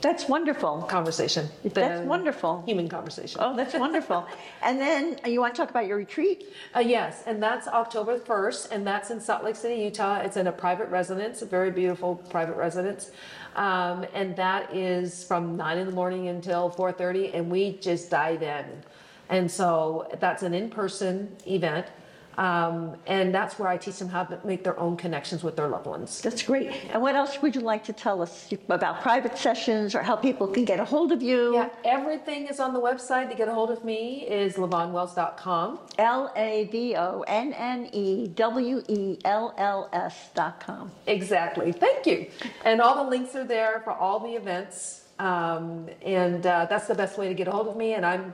That's 0.00 0.28
wonderful. 0.28 0.82
conversation. 0.82 1.48
That's 1.64 2.00
the 2.00 2.06
wonderful. 2.06 2.62
Human 2.66 2.88
conversation. 2.88 3.40
Oh, 3.42 3.54
that's 3.54 3.74
wonderful. 3.74 4.26
and 4.62 4.80
then 4.80 5.18
you 5.26 5.40
want 5.40 5.54
to 5.54 5.60
talk 5.60 5.70
about 5.70 5.86
your 5.86 5.96
retreat? 5.98 6.44
Uh, 6.74 6.80
yes, 6.80 7.24
and 7.26 7.42
that's 7.42 7.66
October 7.68 8.18
1st, 8.18 8.70
and 8.70 8.86
that's 8.86 9.10
in 9.10 9.20
Salt 9.20 9.42
Lake 9.44 9.56
City, 9.56 9.82
Utah. 9.82 10.20
It's 10.20 10.36
in 10.36 10.46
a 10.46 10.52
private 10.52 10.88
residence, 10.88 11.42
a 11.42 11.46
very 11.46 11.72
beautiful 11.72 12.14
private 12.30 12.56
residence. 12.56 13.10
Um, 13.56 14.06
and 14.14 14.36
that 14.36 14.74
is 14.74 15.24
from 15.24 15.56
9 15.56 15.78
in 15.78 15.86
the 15.86 15.92
morning 15.92 16.28
until 16.28 16.70
4.30, 16.70 17.34
and 17.34 17.50
we 17.50 17.76
just 17.78 18.08
dive 18.08 18.42
in. 18.42 18.64
And 19.28 19.50
so 19.50 20.08
that's 20.20 20.42
an 20.42 20.54
in-person 20.54 21.36
event, 21.46 21.86
um, 22.38 22.96
and 23.08 23.34
that's 23.34 23.58
where 23.58 23.68
I 23.68 23.76
teach 23.76 23.98
them 23.98 24.08
how 24.08 24.22
to 24.22 24.38
make 24.44 24.62
their 24.62 24.78
own 24.78 24.96
connections 24.96 25.42
with 25.42 25.56
their 25.56 25.66
loved 25.66 25.86
ones. 25.86 26.20
That's 26.20 26.40
great. 26.44 26.70
And 26.92 27.02
what 27.02 27.16
else 27.16 27.42
would 27.42 27.56
you 27.56 27.60
like 27.60 27.82
to 27.84 27.92
tell 27.92 28.22
us 28.22 28.48
about 28.68 29.02
private 29.02 29.36
sessions 29.36 29.92
or 29.96 30.02
how 30.02 30.14
people 30.14 30.46
can 30.46 30.64
get 30.64 30.78
a 30.78 30.84
hold 30.84 31.10
of 31.10 31.20
you? 31.20 31.54
Yeah, 31.54 31.68
everything 31.84 32.46
is 32.46 32.60
on 32.60 32.74
the 32.74 32.80
website. 32.80 33.28
To 33.30 33.34
get 33.34 33.48
a 33.48 33.52
hold 33.52 33.72
of 33.72 33.84
me 33.84 34.22
is 34.28 34.54
lavonnewells.com. 34.54 35.80
L 35.98 36.32
A 36.36 36.68
V 36.70 36.94
O 36.94 37.24
N 37.26 37.52
N 37.54 37.90
E 37.92 38.28
W 38.28 38.82
E 38.86 39.18
L 39.24 39.52
L 39.58 39.88
S 39.92 40.30
dot 40.36 40.60
com. 40.60 40.92
Exactly. 41.08 41.72
Thank 41.72 42.06
you. 42.06 42.30
And 42.64 42.80
all 42.80 43.02
the 43.04 43.10
links 43.10 43.34
are 43.34 43.44
there 43.44 43.80
for 43.82 43.92
all 43.92 44.20
the 44.20 44.34
events. 44.36 45.08
Um, 45.18 45.88
and 46.02 46.46
uh, 46.46 46.66
that's 46.70 46.86
the 46.86 46.94
best 46.94 47.18
way 47.18 47.26
to 47.26 47.34
get 47.34 47.48
a 47.48 47.50
hold 47.50 47.66
of 47.66 47.76
me. 47.76 47.94
And 47.94 48.06
I'm 48.06 48.32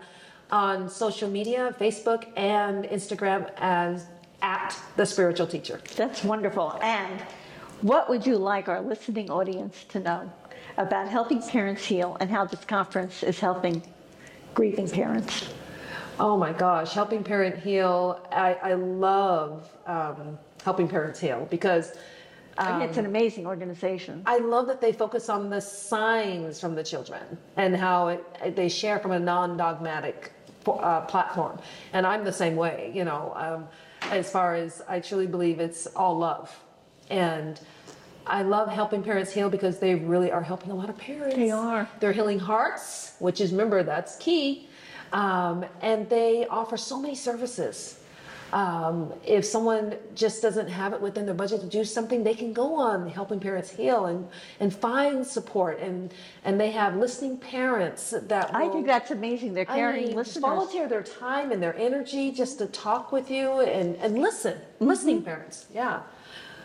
on 0.50 0.88
social 0.88 1.28
media, 1.28 1.74
Facebook 1.80 2.26
and 2.36 2.84
Instagram 2.84 3.50
as 3.56 4.06
at 4.42 4.76
the 4.96 5.06
spiritual 5.06 5.46
teacher. 5.46 5.80
That's 5.96 6.22
wonderful. 6.22 6.78
And 6.82 7.20
what 7.80 8.08
would 8.08 8.26
you 8.26 8.36
like 8.36 8.68
our 8.68 8.80
listening 8.80 9.30
audience 9.30 9.84
to 9.90 10.00
know 10.00 10.32
about 10.76 11.08
helping 11.08 11.42
parents 11.42 11.84
heal 11.84 12.16
and 12.20 12.30
how 12.30 12.44
this 12.44 12.64
conference 12.64 13.22
is 13.22 13.40
helping 13.40 13.82
grieving 14.54 14.88
parents? 14.88 15.48
Oh 16.20 16.36
my 16.36 16.52
gosh, 16.52 16.92
helping 16.92 17.24
parent 17.24 17.58
heal. 17.58 18.26
I, 18.30 18.54
I 18.54 18.74
love 18.74 19.68
um, 19.86 20.38
helping 20.62 20.88
parents 20.88 21.18
heal 21.18 21.46
because 21.50 21.94
I 22.56 22.78
mean, 22.78 22.88
it's 22.88 22.98
an 22.98 23.06
amazing 23.06 23.46
organization. 23.46 24.22
I 24.26 24.38
love 24.38 24.66
that 24.68 24.80
they 24.80 24.92
focus 24.92 25.28
on 25.28 25.50
the 25.50 25.60
signs 25.60 26.60
from 26.60 26.74
the 26.74 26.84
children 26.84 27.36
and 27.56 27.76
how 27.76 28.08
it, 28.08 28.54
they 28.54 28.68
share 28.68 29.00
from 29.00 29.10
a 29.10 29.18
non-dogmatic 29.18 30.30
uh, 30.68 31.00
platform. 31.02 31.58
And 31.92 32.06
I'm 32.06 32.24
the 32.24 32.32
same 32.32 32.56
way, 32.56 32.92
you 32.94 33.04
know, 33.04 33.32
um, 33.36 33.68
as 34.10 34.30
far 34.30 34.54
as 34.54 34.82
I 34.88 35.00
truly 35.00 35.26
believe 35.26 35.60
it's 35.60 35.86
all 35.88 36.18
love. 36.18 36.54
And 37.10 37.60
I 38.26 38.42
love 38.42 38.68
helping 38.68 39.02
parents 39.02 39.32
heal 39.32 39.50
because 39.50 39.78
they 39.78 39.94
really 39.94 40.30
are 40.30 40.42
helping 40.42 40.70
a 40.70 40.74
lot 40.74 40.88
of 40.88 40.96
parents. 40.96 41.36
They 41.36 41.50
are. 41.50 41.88
They're 42.00 42.12
healing 42.12 42.38
hearts, 42.38 43.12
which 43.18 43.40
is, 43.40 43.52
remember, 43.52 43.82
that's 43.82 44.16
key. 44.16 44.68
Um, 45.12 45.64
and 45.82 46.08
they 46.08 46.46
offer 46.46 46.76
so 46.76 46.98
many 47.00 47.14
services. 47.14 48.00
Um, 48.52 49.12
if 49.26 49.44
someone 49.44 49.96
just 50.14 50.40
doesn't 50.42 50.68
have 50.68 50.92
it 50.92 51.00
within 51.00 51.26
their 51.26 51.34
budget 51.34 51.60
to 51.62 51.66
do 51.66 51.84
something, 51.84 52.22
they 52.22 52.34
can 52.34 52.52
go 52.52 52.74
on 52.76 53.08
helping 53.08 53.40
parents 53.40 53.70
heal 53.70 54.06
and, 54.06 54.28
and 54.60 54.72
find 54.74 55.26
support. 55.26 55.80
And, 55.80 56.14
and 56.44 56.60
they 56.60 56.70
have 56.70 56.94
listening 56.96 57.38
parents 57.38 58.14
that 58.28 58.54
I 58.54 58.68
think 58.68 58.86
that's 58.86 59.10
amazing. 59.10 59.54
They're 59.54 59.68
I 59.68 59.74
caring 59.76 60.06
mean, 60.08 60.16
listeners. 60.16 60.42
volunteer 60.42 60.88
their 60.88 61.02
time 61.02 61.50
and 61.50 61.60
their 61.60 61.74
energy 61.76 62.30
just 62.30 62.58
to 62.58 62.66
talk 62.66 63.10
with 63.10 63.30
you 63.30 63.60
and, 63.60 63.96
and 63.96 64.18
listen. 64.20 64.56
Listening 64.78 65.22
parents, 65.22 65.66
yeah. 65.74 66.02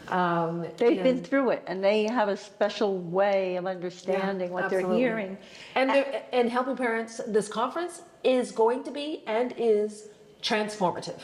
Um, 0.10 0.18
Mm-hmm. 0.63 0.78
They've 0.78 1.04
been 1.04 1.24
through 1.24 1.52
it 1.52 1.63
and 1.68 1.84
they 1.84 2.04
have 2.06 2.30
a 2.30 2.38
special 2.38 2.98
way 2.98 3.56
of 3.58 3.65
understanding 3.68 4.52
what 4.52 4.70
they're 4.70 4.92
hearing. 4.94 5.38
And, 5.76 5.89
they're- 5.89 6.24
and 6.34 6.50
helping 6.50 6.76
parents, 6.76 7.22
this 7.28 7.48
conference 7.48 8.02
is 8.24 8.52
going 8.52 8.84
to 8.86 8.92
be 8.92 9.24
and 9.28 9.54
is 9.58 10.10
transformative. 10.42 11.20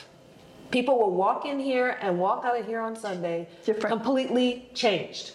People 0.72 0.98
will 1.00 1.12
walk 1.12 1.46
in 1.46 1.60
here 1.60 1.98
and 2.02 2.20
walk 2.20 2.44
out 2.46 2.60
of 2.60 2.66
here 2.66 2.82
on 2.82 2.96
Sunday 2.96 3.48
Different. 3.66 3.96
completely 3.96 4.68
changed. 4.74 5.34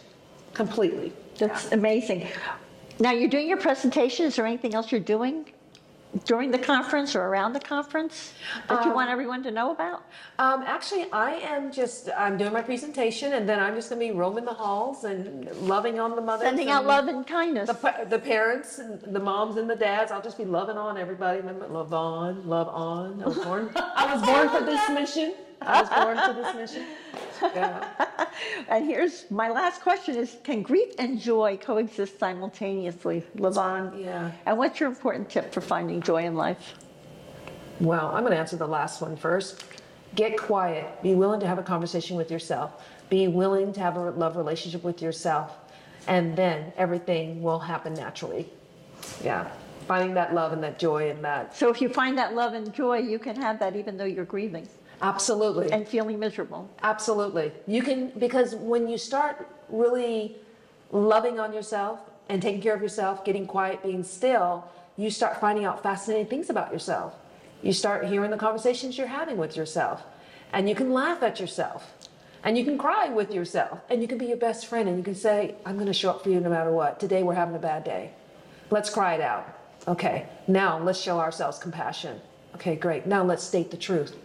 Completely. 0.55 1.13
That's 1.39 1.73
amazing. 1.73 2.27
Now, 2.99 3.13
you're 3.13 3.29
doing 3.31 3.49
your 3.49 3.57
presentation. 3.59 4.27
Is 4.27 4.37
there 4.37 4.45
anything 4.47 4.75
else 4.75 4.91
you're 4.93 5.01
doing 5.01 5.47
during 6.25 6.51
the 6.51 6.59
conference 6.59 7.15
or 7.15 7.23
around 7.23 7.53
the 7.53 7.61
conference 7.61 8.33
that 8.69 8.85
you 8.85 8.93
want 8.93 9.11
everyone 9.11 9.43
to 9.45 9.51
know 9.51 9.71
about? 9.71 10.03
Um, 10.39 10.63
actually, 10.67 11.07
I 11.13 11.33
am 11.35 11.71
just, 11.73 12.09
I'm 12.17 12.37
doing 12.37 12.53
my 12.53 12.63
presentation 12.63 13.35
and 13.35 13.49
then 13.49 13.61
I'm 13.61 13.75
just 13.75 13.91
going 13.91 14.01
to 14.01 14.13
be 14.13 14.19
roaming 14.19 14.45
the 14.45 14.55
halls 14.55 15.05
and 15.05 15.47
loving 15.63 16.01
on 16.01 16.17
the 16.17 16.23
mothers. 16.23 16.47
Sending 16.47 16.69
out 16.71 16.81
and 16.81 16.89
love 16.89 17.09
and 17.09 17.27
kindness. 17.27 17.69
The, 17.69 17.75
pa- 17.75 18.05
the 18.09 18.19
parents, 18.19 18.79
and 18.79 19.01
the 19.03 19.21
moms 19.21 19.57
and 19.57 19.69
the 19.71 19.77
dads, 19.77 20.11
I'll 20.11 20.23
just 20.23 20.39
be 20.39 20.45
loving 20.45 20.77
on 20.77 20.97
everybody. 20.99 21.39
Remember, 21.39 21.67
love 21.69 21.93
on, 21.95 22.47
love 22.49 22.69
on. 22.69 23.23
I 23.23 23.27
was 23.27 23.39
born, 23.39 23.71
I 23.77 24.15
was 24.15 24.23
born 24.25 24.49
for 24.49 24.65
this 24.65 24.89
mission. 24.91 25.35
I 25.63 25.83
was 25.83 25.91
born 25.91 26.17
for 26.17 26.43
this 26.43 26.55
mission. 26.55 26.87
Yeah. 27.43 27.89
And 28.69 28.85
here's 28.85 29.31
my 29.31 29.49
last 29.49 29.83
question 29.83 30.17
is, 30.17 30.37
can 30.45 30.63
grief 30.63 30.95
and 30.99 31.21
joy 31.21 31.59
coexist 31.59 32.19
simultaneously, 32.19 33.25
Lavonne? 33.35 33.99
Yeah. 33.99 34.31
And 34.47 34.57
what's 34.57 34.81
your 34.81 34.89
important 34.89 35.29
tip 35.29 35.53
for 35.53 35.61
finding 35.61 36.01
joy 36.01 36.25
in 36.25 36.35
life? 36.35 36.75
Well, 37.81 38.09
I'm 38.09 38.23
going 38.23 38.33
to 38.33 38.39
answer 38.39 38.57
the 38.57 38.67
last 38.67 39.01
one 39.01 39.17
first. 39.17 39.65
Get 40.15 40.37
quiet. 40.37 41.03
Be 41.03 41.15
willing 41.15 41.41
to 41.41 41.47
have 41.47 41.59
a 41.59 41.63
conversation 41.63 42.17
with 42.17 42.31
yourself. 42.31 42.85
Be 43.09 43.29
willing 43.29 43.73
to 43.75 43.81
have 43.81 43.97
a 43.97 44.11
love 44.11 44.37
relationship 44.37 44.83
with 44.83 45.03
yourself. 45.03 45.57
And 46.07 46.37
then 46.37 46.73
everything 46.77 47.43
will 47.43 47.59
happen 47.59 47.95
naturally. 47.95 48.49
Yeah. 49.23 49.51
Finding 49.87 50.15
that 50.15 50.35
love 50.35 50.53
and 50.53 50.63
that 50.63 50.79
joy 50.79 51.11
and 51.11 51.25
that. 51.25 51.57
So 51.57 51.71
if 51.71 51.81
you 51.81 51.89
find 51.89 52.17
that 52.19 52.35
love 52.35 52.55
and 52.55 52.73
joy, 52.73 52.99
you 52.99 53.19
can 53.19 53.37
have 53.37 53.59
that 53.61 53.77
even 53.77 53.97
though 53.97 54.05
you're 54.05 54.25
grieving 54.25 54.69
Absolutely. 55.03 55.73
and 55.73 55.87
feeling 55.87 56.19
miserable. 56.19 56.69
Absolutely. 56.83 57.53
You 57.67 57.83
can, 57.83 58.11
because 58.19 58.55
when 58.55 58.89
you 58.89 58.99
start 58.99 59.49
really 59.69 60.37
loving 60.93 61.41
on 61.41 61.53
yourself 61.53 62.01
and 62.29 62.41
taking 62.43 62.61
care 62.61 62.75
of 62.75 62.83
yourself, 62.83 63.25
getting 63.25 63.47
quiet, 63.47 63.83
being 63.83 64.05
still, 64.05 64.65
you 64.97 65.11
start 65.11 65.41
finding 65.41 65.65
out 65.65 65.83
fascinating 65.83 66.27
things 66.27 66.51
about 66.51 66.73
yourself. 66.73 67.15
You 67.63 67.73
start 67.73 68.07
hearing 68.07 68.31
the 68.31 68.37
conversations 68.37 68.99
you're 68.99 69.07
having 69.07 69.37
with 69.37 69.57
yourself. 69.57 70.03
And 70.53 70.69
you 70.69 70.75
can 70.75 70.93
laugh 70.93 71.23
at 71.23 71.41
yourself. 71.41 71.95
And 72.43 72.57
you 72.57 72.65
can 72.65 72.79
cry 72.79 73.09
with 73.09 73.33
yourself. 73.33 73.81
And 73.91 74.03
you 74.03 74.09
can 74.09 74.19
be 74.19 74.27
your 74.27 74.37
best 74.37 74.67
friend 74.67 74.89
and 74.89 74.97
you 74.99 75.05
can 75.05 75.15
say, 75.15 75.55
I'm 75.65 75.75
going 75.75 75.87
to 75.87 75.93
show 75.93 76.11
up 76.11 76.23
for 76.23 76.31
you 76.31 76.41
no 76.41 76.49
matter 76.51 76.73
what. 76.73 76.99
Today 76.99 77.23
we're 77.23 77.35
having 77.35 77.55
a 77.55 77.61
bad 77.61 77.85
day. 77.85 78.13
Let's 78.71 78.91
cry 78.91 79.15
it 79.15 79.21
out. 79.21 79.59
Okay, 79.89 80.27
now 80.47 80.79
let's 80.79 81.01
show 81.01 81.19
ourselves 81.19 81.59
compassion. 81.59 82.21
Okay, 82.55 82.77
great. 82.77 83.07
Now 83.07 83.25
let's 83.25 83.43
state 83.43 83.71
the 83.71 83.77
truth. 83.77 84.17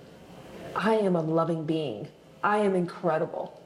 I 0.75 0.95
am 0.95 1.15
a 1.15 1.21
loving 1.21 1.65
being. 1.65 2.07
I 2.43 2.57
am 2.57 2.75
incredible. 2.75 3.59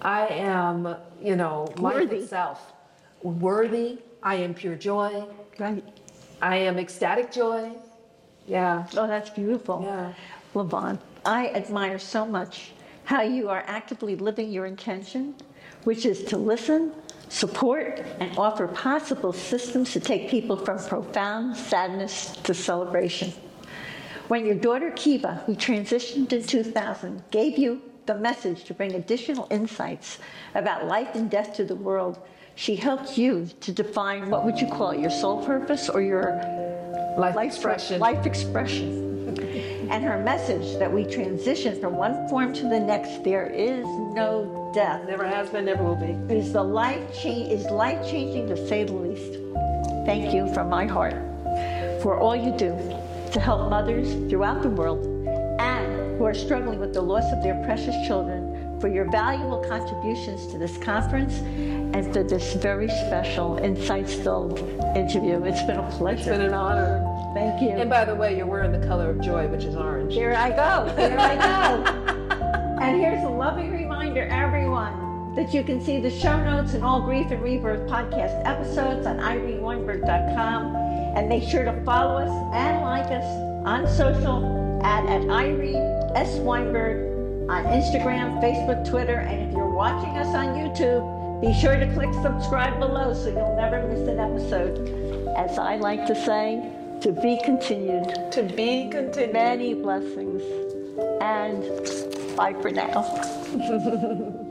I 0.00 0.26
am, 0.28 0.96
you 1.22 1.36
know, 1.36 1.72
life 1.76 1.94
Worthy. 1.94 2.16
itself. 2.16 2.72
Worthy. 3.22 3.98
I 4.22 4.36
am 4.36 4.54
pure 4.54 4.74
joy. 4.74 5.24
Right. 5.58 5.84
I 6.40 6.56
am 6.56 6.78
ecstatic 6.78 7.30
joy. 7.30 7.72
Yeah. 8.46 8.86
Oh, 8.96 9.06
that's 9.06 9.30
beautiful. 9.30 9.82
Yeah. 9.84 10.12
Lavonne, 10.54 10.98
I 11.24 11.48
admire 11.48 11.98
so 11.98 12.24
much 12.24 12.72
how 13.04 13.22
you 13.22 13.48
are 13.48 13.64
actively 13.66 14.16
living 14.16 14.50
your 14.50 14.66
intention, 14.66 15.34
which 15.84 16.06
is 16.06 16.24
to 16.24 16.36
listen, 16.36 16.92
support, 17.28 18.00
and 18.20 18.36
offer 18.38 18.68
possible 18.68 19.32
systems 19.32 19.92
to 19.92 20.00
take 20.00 20.30
people 20.30 20.56
from 20.56 20.78
profound 20.78 21.56
sadness 21.56 22.36
to 22.44 22.54
celebration. 22.54 23.32
When 24.28 24.44
your 24.44 24.56
daughter 24.56 24.90
Kiva, 24.90 25.42
who 25.46 25.54
transitioned 25.54 26.30
in 26.34 26.44
2000, 26.44 27.22
gave 27.30 27.56
you 27.56 27.80
the 28.04 28.14
message 28.14 28.64
to 28.64 28.74
bring 28.74 28.94
additional 28.94 29.48
insights 29.50 30.18
about 30.54 30.86
life 30.86 31.14
and 31.14 31.30
death 31.30 31.54
to 31.54 31.64
the 31.64 31.74
world, 31.74 32.18
she 32.54 32.76
helped 32.76 33.16
you 33.16 33.48
to 33.60 33.72
define 33.72 34.28
what 34.28 34.44
would 34.44 34.60
you 34.60 34.66
call 34.66 34.90
it, 34.90 35.00
your 35.00 35.10
soul 35.10 35.42
purpose 35.46 35.88
or 35.88 36.02
your 36.02 36.32
Life, 37.16 37.36
life 37.36 37.46
expression. 37.46 38.00
Life 38.00 38.26
expression. 38.26 39.38
and 39.90 40.04
her 40.04 40.22
message 40.22 40.78
that 40.78 40.92
we 40.92 41.06
transition 41.06 41.80
from 41.80 41.96
one 41.96 42.28
form 42.28 42.52
to 42.52 42.62
the 42.64 42.78
next, 42.78 43.24
there 43.24 43.46
is 43.46 43.86
no 43.86 44.70
death. 44.74 45.08
Never 45.08 45.26
has 45.26 45.48
been, 45.48 45.64
never 45.64 45.82
will 45.82 45.96
be. 45.96 46.12
Is 46.32 46.52
the 46.52 46.62
life 46.62 47.18
change 47.18 47.50
is 47.50 47.64
life 47.70 48.06
changing 48.06 48.46
to 48.48 48.68
say 48.68 48.84
the 48.84 48.92
least. 48.92 49.40
Thank 50.04 50.34
you 50.34 50.52
from 50.52 50.68
my 50.68 50.84
heart 50.84 51.16
for 52.02 52.18
all 52.18 52.36
you 52.36 52.54
do 52.56 52.76
to 53.30 53.40
help 53.40 53.68
mothers 53.70 54.12
throughout 54.30 54.62
the 54.62 54.68
world 54.68 55.04
and 55.60 56.18
who 56.18 56.24
are 56.24 56.34
struggling 56.34 56.78
with 56.78 56.94
the 56.94 57.02
loss 57.02 57.24
of 57.32 57.42
their 57.42 57.62
precious 57.64 57.94
children 58.06 58.78
for 58.80 58.88
your 58.88 59.10
valuable 59.10 59.58
contributions 59.68 60.46
to 60.46 60.58
this 60.58 60.78
conference 60.78 61.38
and 61.94 62.12
for 62.12 62.22
this 62.22 62.54
very 62.54 62.88
special 62.88 63.56
insights-filled 63.58 64.58
interview. 64.96 65.42
It's 65.44 65.62
been 65.62 65.78
a 65.78 65.90
pleasure. 65.90 66.18
It's 66.18 66.28
been 66.28 66.42
an 66.42 66.54
honor. 66.54 67.04
Thank 67.34 67.60
you. 67.60 67.70
And 67.70 67.90
by 67.90 68.04
the 68.04 68.14
way, 68.14 68.36
you're 68.36 68.46
wearing 68.46 68.72
the 68.72 68.86
color 68.86 69.10
of 69.10 69.20
joy, 69.20 69.48
which 69.48 69.64
is 69.64 69.74
orange. 69.74 70.14
Here 70.14 70.32
I 70.32 70.50
go. 70.50 70.92
Here 70.96 71.16
I 71.18 71.34
go. 71.36 72.78
and 72.80 73.00
here's 73.00 73.24
a 73.24 73.28
loving 73.28 73.72
reminder, 73.72 74.26
everyone, 74.30 75.07
that 75.38 75.54
you 75.54 75.62
can 75.62 75.80
see 75.80 76.00
the 76.00 76.10
show 76.10 76.36
notes 76.42 76.74
and 76.74 76.82
all 76.82 77.00
Grief 77.00 77.30
and 77.30 77.40
Rebirth 77.40 77.88
podcast 77.88 78.44
episodes 78.44 79.06
on 79.06 79.18
ireneweinberg.com. 79.18 80.74
And 81.16 81.28
make 81.28 81.48
sure 81.48 81.64
to 81.64 81.80
follow 81.84 82.16
us 82.20 82.54
and 82.54 82.80
like 82.82 83.06
us 83.06 83.24
on 83.64 83.86
social 83.86 84.80
at, 84.84 85.06
at 85.06 85.30
Irene 85.30 85.76
S. 86.16 86.38
Weinberg 86.40 87.48
on 87.48 87.64
Instagram, 87.66 88.42
Facebook, 88.42 88.84
Twitter. 88.90 89.20
And 89.20 89.48
if 89.48 89.54
you're 89.54 89.70
watching 89.70 90.10
us 90.18 90.34
on 90.34 90.56
YouTube, 90.56 91.40
be 91.40 91.54
sure 91.54 91.78
to 91.78 91.86
click 91.94 92.12
subscribe 92.14 92.80
below 92.80 93.14
so 93.14 93.28
you'll 93.28 93.54
never 93.54 93.86
miss 93.86 94.08
an 94.08 94.18
episode. 94.18 94.88
As 95.36 95.56
I 95.56 95.76
like 95.76 96.04
to 96.06 96.16
say, 96.16 96.68
to 97.00 97.12
be 97.12 97.40
continued 97.44 98.32
To 98.32 98.42
be 98.42 98.88
continued. 98.90 99.32
many 99.32 99.74
blessings 99.74 100.42
and 101.20 101.62
bye 102.36 102.54
for 102.60 102.72
now. 102.72 103.04